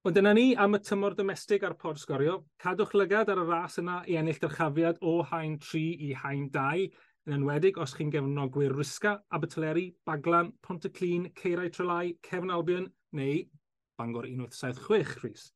Ond 0.01 0.15
dyna 0.17 0.31
ni 0.33 0.55
am 0.57 0.73
y 0.73 0.79
tymor 0.81 1.13
domestig 1.13 1.61
ar 1.61 1.75
pod 1.77 1.99
sgorio. 2.01 2.39
Cadwch 2.57 2.95
lygad 2.97 3.29
ar 3.29 3.37
y 3.37 3.43
ras 3.45 3.75
yna 3.77 3.99
i 4.09 4.15
ennill 4.17 4.39
dyrchafiad 4.41 4.97
o 5.05 5.19
hain 5.29 5.59
3 5.61 5.81
i 6.07 6.07
hain 6.17 6.47
2, 6.55 6.87
yn 7.29 7.35
enwedig 7.35 7.77
os 7.77 7.93
chi'n 7.93 8.09
gefnogwyr 8.15 8.73
Rysga, 8.73 9.11
Abertleri, 9.37 9.83
Baglan, 10.09 10.49
Pontyclun, 10.65 11.29
Ceirau 11.37 11.69
Trelai, 11.69 12.15
Cefn 12.25 12.49
Albion 12.49 12.89
neu 13.13 13.43
Bangor 14.01 14.25
1976, 14.25 15.21
Rhys. 15.21 15.47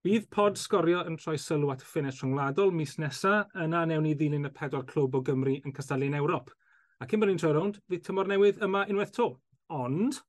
Bydd 0.00 0.30
pod 0.32 0.56
sgorio 0.56 1.04
yn 1.04 1.20
troi 1.20 1.36
sylw 1.36 1.76
at 1.76 1.84
y 1.84 1.90
ffines 1.90 2.22
rhyngwladol 2.22 2.72
mis 2.72 2.96
nesaf, 2.96 3.52
yna 3.52 3.84
newn 3.90 4.08
ni 4.08 4.16
ddilyn 4.16 4.48
y 4.48 4.54
pedwar 4.62 4.88
clwb 4.88 5.20
o 5.20 5.26
Gymru 5.28 5.58
yn 5.60 5.76
Castellin 5.76 6.16
Ewrop. 6.16 6.48
Ac 7.04 7.12
cyn 7.12 7.20
bod 7.20 7.28
ni'n 7.28 7.44
troi 7.44 7.52
rownd, 7.52 7.84
fydd 7.92 8.08
tymor 8.08 8.32
newydd 8.32 8.64
yma 8.64 8.88
unwaith 8.88 9.12
to. 9.20 9.34
Ond, 9.68 10.24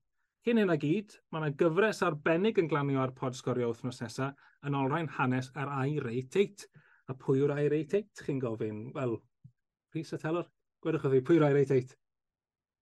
Cyn 0.45 0.59
hyn 0.61 0.69
a 0.69 0.75
gyd, 0.77 1.15
mae 1.33 1.41
yna 1.41 1.55
gyfres 1.57 2.03
arbennig 2.05 2.59
yn 2.61 2.67
glanio 2.69 2.99
ar 3.01 3.15
pod 3.17 3.33
sgorio 3.33 3.71
wythnos 3.71 3.97
nesaf 4.03 4.43
yn 4.69 4.75
olrhain 4.77 5.07
hanes 5.15 5.47
ar 5.57 5.71
i-rate 5.89 6.67
A 7.09 7.13
pwy 7.17 7.39
yw'r 7.41 7.53
i-rate 7.63 8.03
chi'n 8.19 8.37
gofyn? 8.43 8.83
Wel, 8.93 9.15
Rhys 9.95 10.13
y 10.13 10.19
Telor, 10.21 10.45
gwedwch 10.85 11.07
o 11.07 11.09
fi, 11.15 11.21
pwy 11.25 11.39
yw'r 11.39 11.47
i-rate 11.47 11.79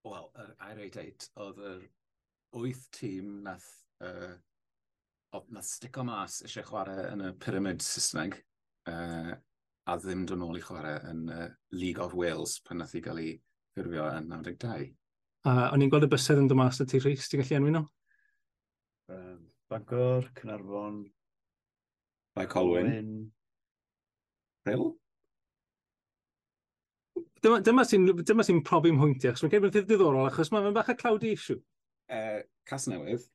Wel, 0.09 0.27
yr 0.43 0.81
i-rate 0.89 1.29
oedd 1.45 1.61
yr 1.69 1.85
wyth 2.59 2.81
tîm 2.97 3.29
nath, 3.45 3.69
uh, 4.03 4.33
o, 5.31 5.41
nath 5.55 5.69
stico 5.69 6.03
mas 6.07 6.41
eisiau 6.43 6.67
chwarae 6.67 7.05
yn 7.13 7.23
y 7.29 7.31
pyramid 7.45 7.79
Saesneg 7.85 8.35
uh, 8.91 9.31
a 9.87 9.95
ddim 10.03 10.25
dod 10.27 10.43
nôl 10.43 10.59
i 10.59 10.65
chwarae 10.67 10.99
yn 11.13 11.23
uh, 11.31 11.47
League 11.79 12.03
of 12.03 12.19
Wales 12.19 12.57
pan 12.67 12.83
nath 12.83 12.97
i 12.99 13.03
gael 13.07 13.23
ei 13.23 13.37
ffurfio 13.71 14.09
yn 14.17 14.27
92. 14.35 14.91
Uh, 15.43 15.67
o'n 15.73 15.83
i'n 15.83 15.91
gweld 15.91 16.07
y 16.07 16.11
bysedd 16.11 16.39
yn 16.39 16.47
dod 16.47 16.59
mas 16.59 16.79
y 16.79 16.87
ti, 16.87 17.01
Rhys, 17.03 17.27
ti'n 17.27 17.41
gallu 17.43 17.57
enwi 17.59 17.73
nhw? 17.75 17.83
Um, 19.11 19.41
Bangor, 19.71 20.29
Cynarfon, 20.37 21.01
Mae 22.33 22.49
Colwyn. 22.49 23.31
Rhyl? 24.65 24.93
Dyma, 27.43 27.59
dyma 27.61 27.83
sy'n 27.85 28.07
sy 28.47 28.55
profi 28.65 28.93
mhwyntiau, 28.95 29.33
achos 29.33 29.43
mae'n 29.43 29.51
gen 29.53 29.67
i'n 29.67 29.73
ddiddorol, 29.75 30.29
achos 30.29 30.49
mae'n 30.53 30.73
bach 30.73 30.89
a 30.89 30.95
cloudy 30.97 31.33
issue. 31.35 31.59
Uh, 32.09 32.39
Casnewydd. 32.69 33.27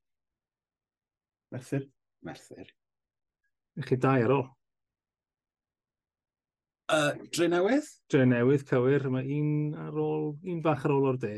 Merthyr. 1.52 1.84
Merthyr. 2.24 2.72
Ych 3.78 3.92
chi 3.92 3.98
dau 4.00 4.24
ar 4.24 4.34
ôl. 4.34 4.46
Uh, 6.88 7.12
Drenewydd? 7.36 7.86
Drenewydd, 8.10 8.64
cywir. 8.66 9.06
Mae 9.12 9.28
un 9.36 9.76
ar 9.78 10.00
ôl, 10.02 10.32
un 10.48 10.64
bach 10.64 10.88
ar 10.88 10.96
ôl 10.96 11.12
o'r 11.12 11.20
de. 11.20 11.36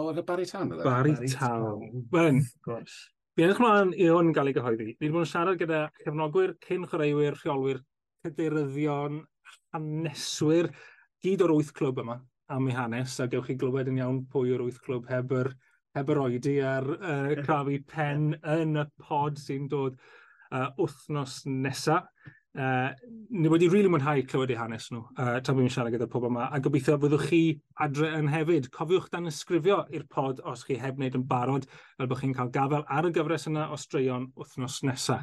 O, 0.00 0.06
oedd 0.08 0.20
y 0.22 0.24
Barry 0.24 0.46
Town? 0.48 0.70
Barry, 0.80 1.12
Barry 1.12 1.28
Town. 1.28 2.04
Wen, 2.14 2.38
fi'n 2.64 3.44
edrych 3.44 3.60
mlaen 3.60 3.90
i 3.92 4.06
hwn 4.08 4.32
gael 4.36 4.48
ei 4.48 4.56
gyhoeddi. 4.56 4.86
Ni 4.94 4.96
wedi 4.96 5.12
bod 5.12 5.26
yn 5.26 5.28
siarad 5.28 5.60
gyda 5.60 5.80
cefnogwyr, 6.00 6.54
cyn 6.64 6.86
chwaraewyr, 6.88 7.36
rheolwyr, 7.36 7.82
cadeiriddion, 8.24 9.18
haneswyr, 9.76 10.70
gyd 11.24 11.44
o'r 11.44 11.52
wyth 11.58 11.74
clwb 11.76 12.00
yma 12.04 12.16
am 12.50 12.70
ei 12.70 12.74
hanes, 12.78 13.18
a 13.20 13.28
gewch 13.30 13.50
chi 13.50 13.58
glywed 13.60 13.90
yn 13.92 14.00
iawn 14.00 14.22
pwy 14.32 14.54
o'r 14.56 14.64
wyth 14.64 14.80
clwb 14.86 15.10
heb 15.12 15.34
yr, 15.36 15.52
heb 15.98 16.14
yr 16.14 16.22
oedi 16.24 16.56
ar 16.64 16.88
uh, 16.96 17.34
crafu 17.44 17.76
pen 17.92 18.32
yn 18.40 18.80
y 18.80 18.86
pod 19.04 19.38
sy'n 19.38 19.68
dod 19.70 20.00
uh, 20.00 20.70
wythnos 20.80 21.42
nesaf. 21.46 22.08
Uh, 22.58 22.90
ni 23.30 23.46
wedi 23.46 23.68
rili 23.68 23.76
really 23.76 23.90
mwynhau 23.92 24.22
clywed 24.26 24.50
eu 24.50 24.58
hanes 24.58 24.88
nhw, 24.90 25.04
uh, 25.14 25.36
tan 25.38 25.54
bod 25.54 25.62
fi'n 25.62 25.70
siarad 25.70 25.92
gyda'r 25.94 26.08
pobl 26.10 26.32
yma, 26.32 26.48
a 26.50 26.58
gobeithio 26.58 26.96
byddwch 26.98 27.28
chi 27.30 27.42
adre 27.84 28.08
yn 28.18 28.30
hefyd. 28.32 28.66
Cofiwch 28.74 29.06
dan 29.12 29.30
ysgrifio 29.30 29.84
i'r 29.94 30.08
pod 30.10 30.42
os 30.50 30.64
chi 30.66 30.78
heb 30.82 30.98
wneud 30.98 31.18
yn 31.20 31.26
barod, 31.30 31.68
fel 31.94 32.10
bod 32.10 32.18
chi'n 32.18 32.34
cael 32.34 32.50
gafel 32.56 32.82
ar 32.90 33.06
y 33.06 33.12
gyfres 33.14 33.46
yna 33.52 33.68
o 33.70 33.78
straeon 33.78 34.26
wythnos 34.34 34.80
nesa. 34.88 35.20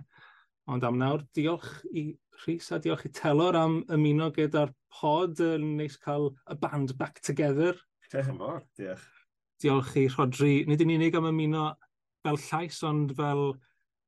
Ond 0.71 0.87
am 0.87 1.01
nawr, 1.01 1.25
diolch 1.35 1.67
i 1.91 2.07
Rhys 2.45 2.71
a 2.71 2.79
diolch 2.79 3.03
i 3.09 3.11
Telor 3.19 3.59
am 3.59 3.81
ymuno 3.91 4.31
gyda'r 4.31 4.71
pod, 4.95 5.43
yn 5.43 5.75
neis 5.81 5.99
cael 5.99 6.29
y 6.47 6.55
band 6.63 6.95
back 6.95 7.19
together. 7.19 7.75
Diolch 8.07 8.31
yn 8.31 8.39
fawr, 8.39 8.63
diolch. 8.79 9.07
Diolch 9.59 9.95
i 9.99 10.07
Rodri, 10.15 10.57
nid 10.69 10.83
yn 10.85 10.95
unig 10.95 11.19
am 11.19 11.27
ymuno 11.33 11.73
fel 12.23 12.39
llais, 12.47 12.79
ond 12.87 13.11
fel 13.19 13.49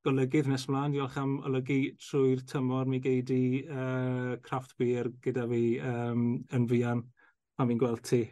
golygydd 0.06 0.48
nes 0.50 0.66
ymlaen. 0.68 0.94
Diolch 0.94 1.16
am 1.20 1.38
olygu 1.48 1.78
trwy'r 2.00 2.44
tymor 2.48 2.88
mi 2.90 3.00
gei 3.04 3.22
di 3.26 3.40
uh, 3.66 4.36
craft 4.44 4.76
beer 4.80 5.10
gyda 5.24 5.46
fi 5.50 5.64
um, 5.84 6.28
yn 6.56 6.68
fian 6.70 7.02
pan 7.56 7.70
fi'n 7.70 7.80
gweld 7.80 8.04
ti. 8.08 8.22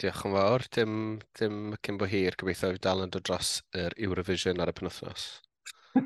Diolch 0.00 0.24
yn 0.28 0.36
fawr. 0.36 0.66
Dim, 0.76 0.96
dim 1.38 1.76
cyn 1.84 2.00
bo 2.00 2.08
hir 2.10 2.36
gobeithio 2.40 2.74
fi 2.74 2.82
dal 2.84 3.04
yn 3.06 3.14
dod 3.14 3.26
dros 3.28 3.60
yr 3.76 3.96
Eurovision 3.96 4.60
ar 4.60 4.72
y 4.72 4.76
penwthnos. 4.76 5.28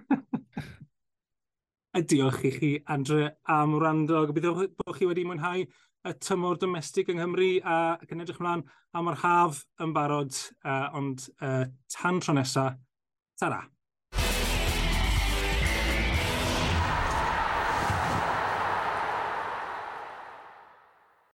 a 1.94 2.02
diolch 2.02 2.46
i 2.46 2.54
chi, 2.54 2.72
Andre, 2.94 3.34
am 3.58 3.76
wrando. 3.80 4.24
Gobeithio 4.30 4.70
bod 4.78 4.96
chi 4.98 5.10
wedi 5.10 5.26
mwynhau 5.26 5.66
y 6.04 6.16
tymor 6.20 6.58
domestig 6.60 7.08
yng 7.08 7.22
Nghymru 7.22 7.52
a 7.64 7.76
ac 7.96 8.10
yn 8.12 8.22
edrych 8.22 8.42
ymlaen 8.42 8.66
am 8.94 9.08
yr 9.10 9.22
haf 9.22 9.62
yn 9.82 9.94
barod, 9.96 10.36
uh, 10.62 10.90
ond 10.94 11.28
uh, 11.40 11.64
tan 11.94 12.20
tro 12.22 12.36
nesaf, 12.36 12.76
tara! 13.40 13.64